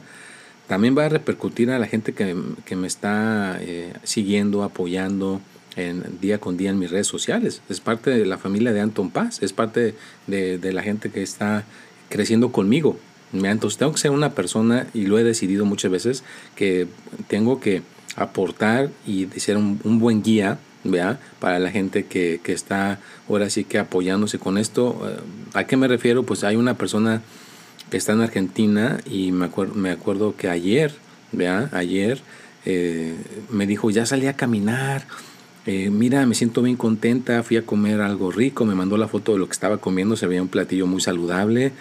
también 0.67 0.97
va 0.97 1.07
a 1.07 1.09
repercutir 1.09 1.71
a 1.71 1.79
la 1.79 1.87
gente 1.87 2.13
que, 2.15 2.35
que 2.65 2.77
me 2.77 2.87
está 2.87 3.59
eh, 3.61 3.93
siguiendo, 4.05 4.63
apoyando, 4.63 5.41
en, 5.77 6.21
día 6.21 6.39
con 6.39 6.57
día 6.57 6.71
en 6.71 6.79
mis 6.79 6.91
redes 6.91 7.07
sociales. 7.07 7.63
Es 7.69 7.81
parte 7.81 8.11
de 8.11 8.27
la 8.27 8.39
familia 8.39 8.73
de 8.73 8.81
Anton 8.81 9.11
Paz, 9.11 9.43
es 9.43 9.53
parte 9.53 9.95
de, 10.27 10.59
de 10.59 10.73
la 10.73 10.83
gente 10.83 11.11
que 11.11 11.23
está 11.23 11.65
creciendo 12.09 12.53
conmigo. 12.53 12.99
Entonces 13.33 13.79
tengo 13.79 13.93
que 13.93 13.99
ser 13.99 14.11
una 14.11 14.35
persona, 14.35 14.87
y 14.93 15.07
lo 15.07 15.19
he 15.19 15.25
decidido 15.25 15.65
muchas 15.65 15.91
veces, 15.91 16.25
que 16.57 16.87
tengo 17.29 17.61
que 17.61 17.83
aportar 18.17 18.91
y 19.07 19.27
ser 19.37 19.57
un, 19.57 19.81
un 19.85 19.99
buen 19.99 20.23
guía 20.23 20.59
¿vea? 20.85 21.19
para 21.41 21.59
la 21.59 21.71
gente 21.71 22.07
que, 22.07 22.41
que, 22.43 22.53
está 22.53 22.99
ahora 23.29 23.51
sí 23.51 23.65
que 23.65 23.79
apoyándose 23.79 24.39
con 24.39 24.59
esto. 24.59 25.01
Eh, 25.09 25.21
¿A 25.55 25.65
qué 25.65 25.77
me 25.77 25.89
refiero? 25.89 26.25
Pues 26.25 26.45
hay 26.45 26.57
una 26.57 26.75
persona 26.75 27.23
que 27.91 27.97
está 27.97 28.13
en 28.13 28.23
Argentina 28.23 28.99
y 29.05 29.33
me, 29.33 29.47
acuerdo, 29.47 29.75
me 29.75 29.91
acuerdo 29.91 30.35
que 30.37 30.49
ayer, 30.49 30.95
¿vea? 31.33 31.69
ayer 31.73 32.21
eh, 32.65 33.15
me 33.51 33.67
dijo, 33.67 33.91
ya 33.91 34.07
salí 34.07 34.27
a 34.27 34.35
caminar, 34.35 35.07
eh, 35.67 35.91
mira, 35.91 36.25
me 36.27 36.35
siento 36.35 36.63
bien 36.63 36.77
contenta, 36.77 37.43
fui 37.43 37.57
a 37.57 37.67
comer 37.67 38.01
algo 38.01 38.33
rico, 38.33 38.65
me 38.65 38.75
mandó 38.75 38.97
la 38.97 39.09
foto 39.09 39.33
de 39.33 39.39
lo 39.39 39.47
que 39.47 39.53
estaba 39.53 39.79
comiendo, 39.79 40.17
se 40.17 40.27
veía 40.27 40.43
un 40.43 40.49
platillo 40.49 40.87
muy 40.87 41.01
saludable 41.01 41.73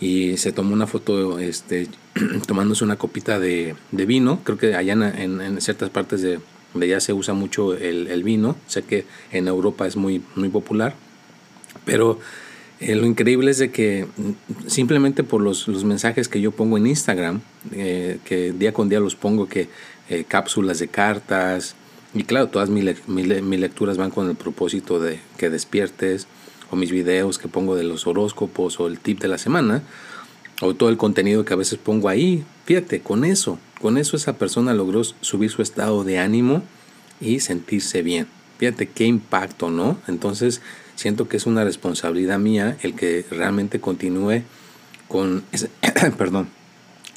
y 0.00 0.36
se 0.38 0.52
tomó 0.52 0.72
una 0.72 0.86
foto 0.86 1.38
este, 1.38 1.88
tomándose 2.46 2.82
una 2.82 2.96
copita 2.96 3.38
de, 3.38 3.76
de 3.92 4.06
vino, 4.06 4.40
creo 4.42 4.58
que 4.58 4.74
allá 4.74 4.94
en, 4.94 5.40
en, 5.40 5.60
ciertas 5.60 5.90
partes 5.90 6.22
de, 6.22 6.40
de 6.74 6.86
allá 6.86 7.00
se 7.00 7.12
usa 7.12 7.34
mucho 7.34 7.74
el, 7.74 8.06
el, 8.06 8.22
vino, 8.22 8.56
sé 8.66 8.82
que 8.82 9.04
en 9.32 9.48
Europa 9.48 9.86
es 9.86 9.96
muy, 9.96 10.22
muy 10.36 10.48
popular, 10.48 10.94
pero 11.84 12.18
eh, 12.80 12.94
lo 12.94 13.06
increíble 13.06 13.50
es 13.50 13.58
de 13.58 13.70
que 13.70 14.06
simplemente 14.66 15.22
por 15.22 15.42
los, 15.42 15.68
los 15.68 15.84
mensajes 15.84 16.28
que 16.28 16.40
yo 16.40 16.50
pongo 16.50 16.78
en 16.78 16.86
Instagram, 16.86 17.42
eh, 17.72 18.18
que 18.24 18.52
día 18.52 18.72
con 18.72 18.88
día 18.88 19.00
los 19.00 19.16
pongo, 19.16 19.48
que 19.48 19.68
eh, 20.08 20.24
cápsulas 20.26 20.78
de 20.78 20.88
cartas, 20.88 21.74
y 22.14 22.24
claro, 22.24 22.48
todas 22.48 22.70
mis, 22.70 22.84
lecturas 22.84 23.98
van 23.98 24.10
con 24.10 24.28
el 24.28 24.36
propósito 24.36 24.98
de 24.98 25.20
que 25.36 25.50
despiertes, 25.50 26.26
o 26.70 26.76
mis 26.76 26.90
videos 26.90 27.38
que 27.38 27.48
pongo 27.48 27.76
de 27.76 27.84
los 27.84 28.06
horóscopos, 28.06 28.80
o 28.80 28.86
el 28.86 28.98
tip 28.98 29.20
de 29.20 29.28
la 29.28 29.38
semana, 29.38 29.82
o 30.62 30.74
todo 30.74 30.88
el 30.88 30.96
contenido 30.96 31.44
que 31.44 31.52
a 31.52 31.56
veces 31.56 31.78
pongo 31.78 32.08
ahí. 32.08 32.44
Fíjate, 32.64 33.00
con 33.00 33.24
eso, 33.24 33.58
con 33.80 33.98
eso 33.98 34.16
esa 34.16 34.36
persona 34.36 34.74
logró 34.74 35.02
subir 35.04 35.50
su 35.50 35.62
estado 35.62 36.04
de 36.04 36.18
ánimo 36.18 36.62
y 37.20 37.40
sentirse 37.40 38.02
bien. 38.02 38.26
Fíjate 38.58 38.88
qué 38.88 39.06
impacto, 39.06 39.70
¿no? 39.70 39.98
Entonces 40.06 40.60
siento 40.96 41.28
que 41.28 41.38
es 41.38 41.46
una 41.46 41.64
responsabilidad 41.64 42.38
mía 42.38 42.76
el 42.82 42.94
que 42.94 43.24
realmente 43.30 43.80
continúe 43.80 44.42
con, 45.08 45.44
perdón, 46.18 46.48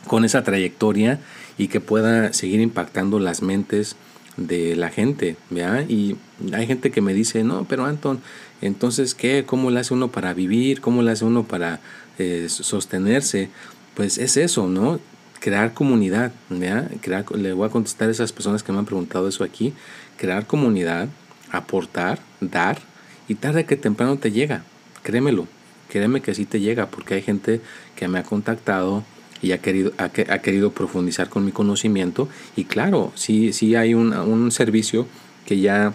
con 0.08 0.24
esa 0.24 0.44
trayectoria 0.44 1.20
y 1.58 1.68
que 1.68 1.82
pueda 1.82 2.32
seguir 2.34 2.62
impactando 2.62 3.20
las 3.20 3.42
mentes 3.42 3.96
de 4.38 4.76
la 4.76 4.90
gente, 4.90 5.36
¿vea? 5.50 5.86
Y 5.88 6.18
hay 6.54 6.66
gente 6.66 6.92
que 6.92 7.02
me 7.02 7.14
dice, 7.14 7.44
no, 7.44 7.66
pero 7.66 7.86
Anton, 7.86 8.22
entonces, 8.62 9.14
¿qué? 9.14 9.44
¿Cómo 9.46 9.70
le 9.70 9.82
hace 9.82 9.94
uno 9.94 10.12
para 10.12 10.34
vivir? 10.34 10.82
¿Cómo 10.82 11.02
le 11.02 11.12
hace 11.12 11.26
uno 11.26 11.44
para 11.44 11.82
eh, 12.18 12.48
sostenerse? 12.50 13.50
Pues 13.96 14.18
es 14.18 14.38
eso, 14.38 14.68
¿no? 14.68 15.00
Crear 15.44 15.74
comunidad, 15.74 16.32
¿vea? 16.50 16.88
Crear, 17.02 17.30
le 17.36 17.52
voy 17.52 17.68
a 17.68 17.70
contestar 17.70 18.08
a 18.08 18.12
esas 18.12 18.32
personas 18.32 18.64
que 18.64 18.72
me 18.72 18.78
han 18.78 18.86
preguntado 18.86 19.28
eso 19.28 19.44
aquí. 19.44 19.74
Crear 20.16 20.48
comunidad, 20.48 21.10
aportar, 21.52 22.20
dar, 22.40 22.80
y 23.28 23.36
tarde 23.36 23.66
que 23.66 23.76
temprano 23.76 24.18
te 24.18 24.32
llega, 24.32 24.64
créemelo, 25.02 25.48
créeme 25.90 26.22
que 26.22 26.34
sí 26.34 26.46
te 26.46 26.60
llega, 26.60 26.88
porque 26.88 27.16
hay 27.16 27.22
gente 27.22 27.62
que 27.96 28.08
me 28.08 28.20
ha 28.20 28.24
contactado 28.24 29.04
y 29.42 29.52
ha 29.52 29.58
querido, 29.60 29.92
ha, 29.98 30.10
querido 30.10 30.72
profundizar 30.72 31.28
con 31.30 31.44
mi 31.44 31.52
conocimiento. 31.52 32.30
Y 32.56 32.64
claro, 32.64 33.12
sí, 33.16 33.52
sí 33.52 33.76
hay 33.76 33.94
un, 33.94 34.52
servicio 34.52 35.08
que 35.46 35.60
ya 35.60 35.94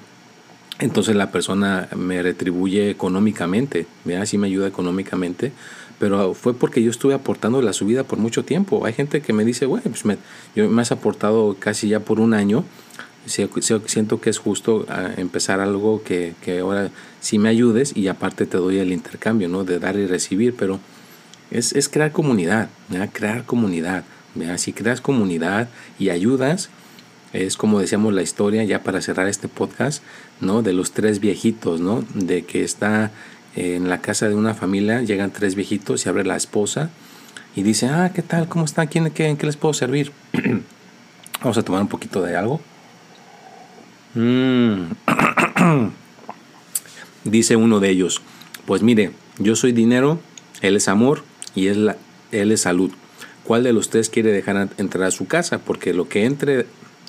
entonces 0.78 1.16
la 1.16 1.32
persona 1.32 1.88
me 1.96 2.22
retribuye 2.22 2.90
económicamente, 2.90 3.86
¿verdad? 4.04 4.26
sí 4.26 4.36
me 4.38 4.46
ayuda 4.46 4.68
económicamente, 4.68 5.52
pero 5.98 6.34
fue 6.34 6.54
porque 6.54 6.82
yo 6.82 6.90
estuve 6.90 7.14
aportando 7.14 7.60
la 7.62 7.72
subida 7.72 8.04
por 8.04 8.18
mucho 8.18 8.44
tiempo. 8.44 8.86
Hay 8.86 8.92
gente 8.92 9.20
que 9.20 9.32
me 9.32 9.44
dice, 9.44 9.66
bueno, 9.66 9.84
pues 9.90 10.04
me, 10.04 10.16
yo 10.54 10.68
me 10.68 10.82
has 10.82 10.92
aportado 10.92 11.56
casi 11.58 11.88
ya 11.88 12.00
por 12.00 12.20
un 12.20 12.34
año, 12.34 12.64
siento 13.26 14.20
que 14.20 14.30
es 14.30 14.38
justo 14.38 14.86
ah, 14.88 15.10
empezar 15.16 15.60
algo 15.60 16.02
que, 16.02 16.34
que, 16.42 16.60
ahora 16.60 16.90
sí 17.20 17.38
me 17.38 17.48
ayudes 17.48 17.96
y 17.96 18.08
aparte 18.08 18.46
te 18.46 18.56
doy 18.56 18.78
el 18.78 18.92
intercambio, 18.92 19.48
¿no? 19.48 19.64
De 19.64 19.78
dar 19.78 19.96
y 19.96 20.06
recibir, 20.06 20.54
pero 20.54 20.80
es, 21.50 21.72
es 21.72 21.88
crear 21.88 22.12
comunidad, 22.12 22.70
¿verdad? 22.88 23.10
crear 23.12 23.44
comunidad. 23.44 24.04
¿verdad? 24.34 24.58
Si 24.58 24.72
creas 24.72 25.00
comunidad 25.00 25.68
y 25.98 26.10
ayudas, 26.10 26.70
es 27.32 27.56
como 27.56 27.80
decíamos 27.80 28.14
la 28.14 28.22
historia, 28.22 28.64
ya 28.64 28.82
para 28.82 29.02
cerrar 29.02 29.28
este 29.28 29.48
podcast, 29.48 30.02
¿no? 30.40 30.62
De 30.62 30.72
los 30.72 30.92
tres 30.92 31.20
viejitos, 31.20 31.80
¿no? 31.80 32.04
De 32.14 32.42
que 32.42 32.64
está 32.64 33.10
en 33.56 33.88
la 33.88 34.00
casa 34.00 34.28
de 34.28 34.34
una 34.34 34.54
familia, 34.54 35.02
llegan 35.02 35.30
tres 35.30 35.54
viejitos 35.54 36.04
y 36.04 36.08
abre 36.08 36.24
la 36.24 36.36
esposa 36.36 36.90
y 37.56 37.62
dice, 37.62 37.88
ah, 37.88 38.12
¿qué 38.14 38.22
tal? 38.22 38.48
¿Cómo 38.48 38.64
están? 38.64 38.86
¿Quién, 38.86 39.10
qué, 39.10 39.26
¿En 39.26 39.36
qué 39.36 39.46
les 39.46 39.56
puedo 39.56 39.74
servir? 39.74 40.12
Vamos 41.40 41.58
a 41.58 41.62
tomar 41.62 41.82
un 41.82 41.88
poquito 41.88 42.22
de 42.22 42.36
algo. 42.36 42.60
Mm. 44.14 44.92
dice 47.24 47.56
uno 47.56 47.80
de 47.80 47.90
ellos, 47.90 48.22
pues 48.66 48.82
mire, 48.82 49.12
yo 49.38 49.56
soy 49.56 49.72
dinero, 49.72 50.20
él 50.60 50.76
es 50.76 50.88
amor 50.88 51.24
y 51.54 51.68
él, 51.68 51.94
él 52.32 52.52
es 52.52 52.62
salud. 52.62 52.90
¿Cuál 53.44 53.62
de 53.64 53.72
los 53.72 53.90
tres 53.90 54.10
quiere 54.10 54.30
dejar 54.30 54.68
entrar 54.78 55.04
a 55.04 55.10
su 55.10 55.26
casa? 55.26 55.58
Porque 55.58 55.94
lo 55.94 56.08
que 56.08 56.24
entre 56.24 56.66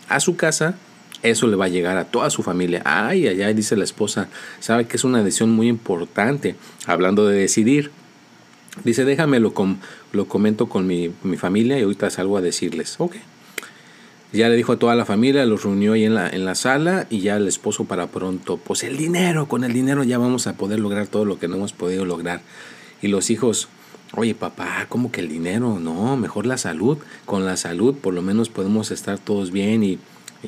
a 0.07 0.19
su 0.19 0.35
casa, 0.35 0.75
eso 1.23 1.47
le 1.47 1.55
va 1.55 1.65
a 1.65 1.69
llegar 1.69 1.97
a 1.97 2.05
toda 2.05 2.29
su 2.29 2.43
familia. 2.43 2.81
Ay, 2.85 3.27
ay, 3.27 3.41
ay, 3.41 3.53
dice 3.53 3.75
la 3.75 3.83
esposa, 3.83 4.29
sabe 4.59 4.87
que 4.87 4.97
es 4.97 5.03
una 5.03 5.23
decisión 5.23 5.51
muy 5.51 5.67
importante, 5.67 6.55
hablando 6.85 7.27
de 7.27 7.37
decidir. 7.37 7.91
Dice, 8.83 9.03
déjame 9.03 9.39
lo, 9.39 9.53
lo 10.13 10.25
comento 10.25 10.67
con 10.69 10.87
mi, 10.87 11.09
familia 11.37 11.77
y 11.79 11.83
ahorita 11.83 12.09
salgo 12.09 12.37
a 12.37 12.41
decirles. 12.41 12.95
Ok. 12.99 13.15
Ya 14.31 14.47
le 14.47 14.55
dijo 14.55 14.73
a 14.73 14.77
toda 14.79 14.95
la 14.95 15.05
familia, 15.05 15.43
los 15.45 15.63
reunió 15.63 15.93
ahí 15.93 16.05
en 16.05 16.13
la, 16.13 16.29
en 16.29 16.45
la 16.45 16.53
sala 16.53 17.07
y 17.09 17.21
ya 17.21 17.37
el 17.37 17.47
esposo 17.47 17.85
para 17.85 18.07
pronto, 18.07 18.57
pues 18.57 18.83
el 18.83 18.95
dinero, 18.95 19.47
con 19.47 19.63
el 19.63 19.73
dinero 19.73 20.03
ya 20.03 20.19
vamos 20.19 20.45
a 20.45 20.55
poder 20.55 20.79
lograr 20.79 21.07
todo 21.07 21.25
lo 21.25 21.39
que 21.39 21.47
no 21.47 21.55
hemos 21.55 21.73
podido 21.73 22.05
lograr. 22.05 22.41
Y 23.01 23.07
los 23.07 23.31
hijos, 23.31 23.69
Oye, 24.15 24.33
papá, 24.33 24.87
¿cómo 24.89 25.11
que 25.11 25.21
el 25.21 25.29
dinero? 25.29 25.79
No, 25.79 26.17
mejor 26.17 26.47
la 26.47 26.57
salud. 26.57 26.97
Con 27.25 27.45
la 27.45 27.57
salud 27.57 27.93
por 27.93 28.13
lo 28.13 28.23
menos 28.23 28.49
podemos 28.49 28.89
estar 28.89 29.19
todos 29.19 29.51
bien 29.51 29.83
y, 29.83 29.99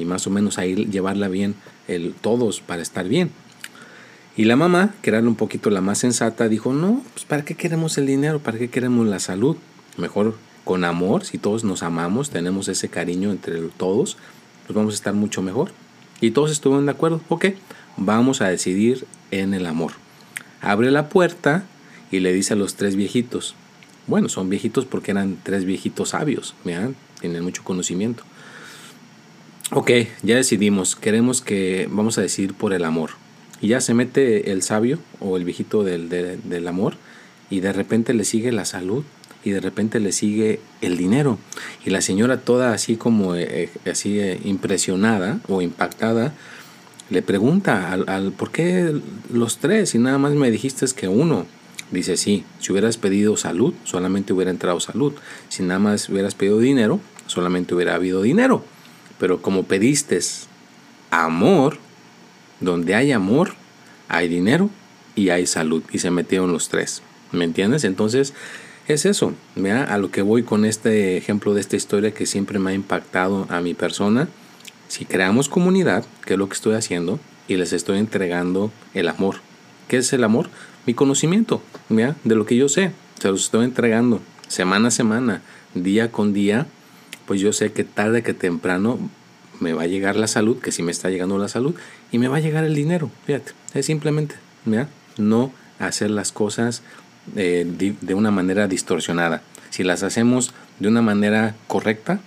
más 0.06 0.28
o 0.28 0.30
menos 0.30 0.58
ahí 0.58 0.76
llevarla 0.76 1.28
bien 1.28 1.56
el, 1.88 2.14
todos 2.14 2.62
para 2.62 2.82
estar 2.82 3.08
bien. 3.08 3.32
Y 4.38 4.46
la 4.46 4.56
mamá, 4.56 4.94
que 5.02 5.10
era 5.10 5.20
un 5.20 5.36
poquito 5.36 5.70
la 5.70 5.82
más 5.82 6.00
sensata, 6.00 6.48
dijo, 6.48 6.74
no, 6.74 7.02
pues 7.14 7.26
¿para 7.26 7.44
qué 7.44 7.56
queremos 7.56 7.98
el 7.98 8.08
dinero? 8.08 8.40
¿Para 8.40 8.58
qué 8.58 8.70
queremos 8.70 9.06
la 9.08 9.20
salud? 9.20 9.58
Mejor 9.98 10.38
con 10.64 10.86
amor, 10.86 11.26
si 11.26 11.38
todos 11.38 11.64
nos 11.64 11.84
amamos, 11.84 12.30
tenemos 12.30 12.68
ese 12.68 12.88
cariño 12.88 13.32
entre 13.32 13.60
todos, 13.78 14.18
pues 14.66 14.76
vamos 14.76 14.94
a 14.94 14.96
estar 14.96 15.14
mucho 15.14 15.42
mejor. 15.42 15.72
Y 16.22 16.32
todos 16.32 16.52
estuvieron 16.52 16.86
de 16.86 16.92
acuerdo, 16.92 17.22
ok, 17.30 17.48
vamos 17.98 18.42
a 18.42 18.48
decidir 18.48 19.06
en 19.32 19.54
el 19.54 19.66
amor. 19.66 19.94
Abre 20.62 20.92
la 20.92 21.10
puerta 21.10 21.64
y 22.12 22.20
le 22.20 22.32
dice 22.32 22.54
a 22.54 22.58
los 22.58 22.76
tres 22.76 22.96
viejitos, 22.96 23.56
bueno, 24.08 24.30
son 24.30 24.50
viejitos 24.50 24.86
porque 24.86 25.12
eran 25.12 25.38
tres 25.44 25.66
viejitos 25.66 26.10
sabios, 26.10 26.56
vean, 26.64 26.96
tienen 27.20 27.44
mucho 27.44 27.64
conocimiento. 27.64 28.24
Ok, 29.74 29.90
ya 30.22 30.36
decidimos, 30.36 30.98
queremos 30.98 31.40
que 31.40 31.88
vamos 31.90 32.18
a 32.18 32.22
decidir 32.22 32.54
por 32.54 32.74
el 32.74 32.84
amor. 32.84 33.12
Y 33.62 33.70
ya 33.70 33.80
se 33.80 33.94
mete 33.94 34.52
el 34.52 34.64
sabio 34.64 35.00
o 35.22 35.38
el 35.38 35.46
viejito 35.46 35.86
del, 35.86 36.10
del 36.10 36.68
amor 36.68 36.96
y 37.50 37.62
de 37.62 37.72
repente 37.72 38.14
le 38.14 38.26
sigue 38.26 38.52
la 38.52 38.66
salud 38.66 39.06
y 39.46 39.52
de 39.52 39.62
repente 39.62 40.02
le 40.02 40.12
sigue 40.12 40.60
el 40.82 40.98
dinero. 40.98 41.40
Y 41.86 41.90
la 41.90 42.02
señora 42.02 42.42
toda 42.42 42.74
así 42.74 42.98
como 42.98 43.36
eh, 43.36 43.70
eh, 43.86 43.90
así 43.90 44.20
eh, 44.20 44.42
impresionada 44.44 45.40
o 45.48 45.62
impactada 45.62 46.34
le 47.10 47.22
pregunta 47.22 47.94
al, 47.94 48.10
al, 48.10 48.34
por 48.34 48.52
qué 48.52 48.94
los 49.32 49.60
tres 49.60 49.96
y 49.96 50.00
nada 50.00 50.18
más 50.18 50.34
me 50.34 50.52
dijiste 50.52 50.86
que 50.94 51.08
uno. 51.08 51.46
Dice, 51.92 52.18
sí, 52.18 52.44
si 52.60 52.74
hubieras 52.74 52.98
pedido 52.98 53.38
salud, 53.38 53.74
solamente 53.86 54.34
hubiera 54.34 54.52
entrado 54.52 54.82
salud. 54.82 55.14
Si 55.48 55.64
nada 55.64 55.80
más 55.80 56.10
hubieras 56.10 56.36
pedido 56.36 56.60
dinero, 56.60 57.00
solamente 57.28 57.74
hubiera 57.74 57.96
habido 57.96 58.22
dinero. 58.22 58.66
Pero 59.22 59.44
como 59.44 59.66
pediste 59.66 60.20
amor, 61.12 61.78
donde 62.60 62.96
hay 62.96 63.12
amor, 63.12 63.54
hay 64.08 64.28
dinero 64.28 64.72
y 65.16 65.30
hay 65.30 65.46
salud. 65.46 65.84
Y 65.92 66.00
se 66.00 66.10
metieron 66.10 66.52
los 66.52 66.70
tres. 66.70 67.04
¿Me 67.32 67.46
entiendes? 67.46 67.84
Entonces, 67.84 68.34
es 68.88 69.06
eso. 69.06 69.34
¿vea? 69.56 69.84
A 69.84 70.00
lo 70.00 70.10
que 70.10 70.24
voy 70.24 70.42
con 70.42 70.66
este 70.66 71.18
ejemplo 71.18 71.54
de 71.54 71.62
esta 71.62 71.76
historia 71.76 72.16
que 72.16 72.26
siempre 72.26 72.58
me 72.58 72.72
ha 72.72 72.74
impactado 72.74 73.46
a 73.50 73.62
mi 73.62 73.76
persona. 73.76 74.28
Si 74.88 75.06
creamos 75.06 75.50
comunidad, 75.50 76.04
que 76.26 76.34
es 76.34 76.40
lo 76.40 76.50
que 76.50 76.56
estoy 76.56 76.74
haciendo, 76.74 77.20
y 77.48 77.58
les 77.58 77.74
estoy 77.74 78.00
entregando 78.00 78.72
el 78.96 79.08
amor. 79.08 79.36
¿Qué 79.88 79.98
es 79.98 80.12
el 80.14 80.24
amor? 80.24 80.50
mi 80.86 80.94
conocimiento, 80.94 81.62
de 81.90 82.36
lo 82.36 82.46
que 82.46 82.56
yo 82.56 82.68
sé. 82.68 82.92
Se 83.20 83.30
los 83.30 83.44
estoy 83.44 83.66
entregando 83.66 84.20
semana 84.48 84.88
a 84.88 84.92
semana, 84.92 85.42
día 85.76 86.12
con 86.12 86.34
día. 86.34 86.66
Pues 87.32 87.40
yo 87.40 87.54
sé 87.54 87.72
que 87.72 87.86
tarde 87.86 88.24
que 88.24 88.34
temprano 88.34 89.00
me 89.62 89.72
va 89.72 89.84
a 89.84 89.88
llegar 89.88 90.18
la 90.18 90.28
salud, 90.28 90.58
que 90.58 90.74
si 90.74 90.84
me 90.84 90.92
está 90.92 91.10
llegando 91.10 91.38
la 91.38 91.48
salud, 91.48 91.74
y 92.12 92.18
me 92.18 92.28
va 92.28 92.36
a 92.36 92.40
llegar 92.42 92.66
el 92.66 92.76
dinero. 92.76 93.10
Fíjate, 93.26 93.54
es 93.74 93.86
simplemente 93.86 94.36
no 95.18 95.54
hacer 95.80 96.10
las 96.10 96.34
cosas 96.34 96.82
eh, 97.38 97.66
de 98.02 98.14
una 98.16 98.32
manera 98.32 98.68
distorsionada. 98.68 99.44
Si 99.70 99.86
las 99.86 100.04
hacemos 100.04 100.54
de 100.80 100.90
una 100.90 101.02
manera 101.02 101.56
correcta, 101.68 102.20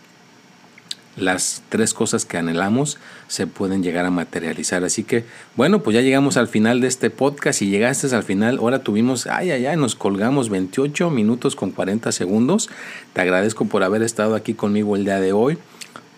las 1.17 1.63
tres 1.69 1.95
cosas 1.95 2.25
que 2.25 2.37
anhelamos 2.37 2.99
se 3.29 3.47
pueden 3.47 3.83
llegar 3.83 4.05
a 4.05 4.11
materializar. 4.11 4.85
Así 4.85 5.05
que, 5.05 5.25
bueno, 5.57 5.83
pues 5.83 5.95
ya 5.95 6.01
llegamos 6.01 6.37
al 6.37 6.49
final 6.49 6.81
de 6.81 6.89
este 6.89 7.11
podcast 7.11 7.63
y 7.63 7.69
llegaste 7.69 8.15
al 8.15 8.23
final. 8.23 8.59
Ahora 8.59 8.81
tuvimos, 8.81 9.27
ay, 9.27 9.51
ay, 9.51 9.67
ay, 9.67 9.77
nos 9.77 9.95
colgamos 9.95 10.49
28 10.51 11.11
minutos 11.11 11.57
con 11.57 11.71
40 11.71 12.13
segundos. 12.13 12.71
Te 13.13 13.21
agradezco 13.21 13.67
por 13.67 13.83
haber 13.83 14.03
estado 14.03 14.35
aquí 14.35 14.55
conmigo 14.55 14.97
el 14.97 15.05
día 15.05 15.21
de 15.21 15.33
hoy. 15.33 15.59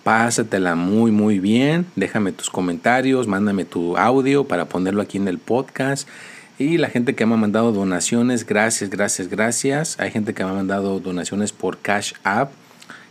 Pásatela 0.03 0.75
muy, 0.77 1.11
muy 1.11 1.39
bien. 1.39 1.87
Déjame 1.97 2.33
tus 2.33 2.49
comentarios, 2.49 3.27
mándame 3.27 3.65
tu 3.65 3.97
audio 3.97 4.45
para 4.45 4.67
ponerlo 4.67 5.03
aquí 5.03 5.19
en 5.19 5.29
el 5.29 5.39
podcast. 5.39 6.09
Y 6.59 6.79
la 6.79 6.89
gente 6.89 7.15
que 7.15 7.27
me 7.27 7.35
ha 7.35 7.37
mandado 7.37 7.71
donaciones, 7.73 8.47
gracias, 8.47 8.89
gracias, 8.89 9.29
gracias. 9.29 10.01
Hay 10.01 10.11
gente 10.11 10.33
que 10.33 10.43
me 10.43 10.51
ha 10.51 10.55
mandado 10.55 11.01
donaciones 11.01 11.53
por 11.53 11.79
Cash 11.79 12.15
App 12.25 12.53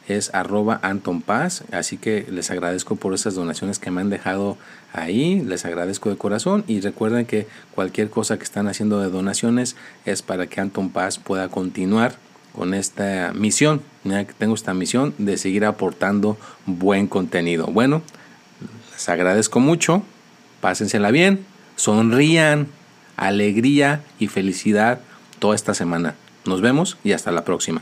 es 0.07 0.33
arroba 0.33 0.79
Anton 0.83 1.21
Paz. 1.21 1.63
Así 1.71 1.97
que 1.97 2.25
les 2.29 2.51
agradezco 2.51 2.95
por 2.95 3.13
esas 3.13 3.35
donaciones 3.35 3.79
que 3.79 3.91
me 3.91 4.01
han 4.01 4.09
dejado 4.09 4.57
ahí. 4.93 5.41
Les 5.41 5.65
agradezco 5.65 6.09
de 6.09 6.17
corazón. 6.17 6.63
Y 6.67 6.81
recuerden 6.81 7.25
que 7.25 7.47
cualquier 7.73 8.09
cosa 8.09 8.37
que 8.37 8.43
están 8.43 8.67
haciendo 8.67 8.99
de 8.99 9.09
donaciones 9.09 9.75
es 10.05 10.21
para 10.21 10.47
que 10.47 10.61
Anton 10.61 10.89
Paz 10.89 11.19
pueda 11.19 11.49
continuar 11.49 12.15
con 12.53 12.73
esta 12.73 13.33
misión. 13.33 13.81
Ya 14.03 14.25
que 14.25 14.33
tengo 14.33 14.55
esta 14.55 14.73
misión 14.73 15.13
de 15.17 15.37
seguir 15.37 15.65
aportando 15.65 16.37
buen 16.65 17.07
contenido. 17.07 17.67
Bueno, 17.67 18.01
les 18.93 19.09
agradezco 19.09 19.59
mucho. 19.59 20.03
Pásensela 20.61 21.11
bien. 21.11 21.45
Sonrían. 21.75 22.67
Alegría 23.17 24.01
y 24.19 24.27
felicidad 24.27 24.99
toda 25.39 25.55
esta 25.55 25.73
semana. 25.73 26.15
Nos 26.45 26.61
vemos 26.61 26.97
y 27.03 27.13
hasta 27.13 27.31
la 27.31 27.45
próxima. 27.45 27.81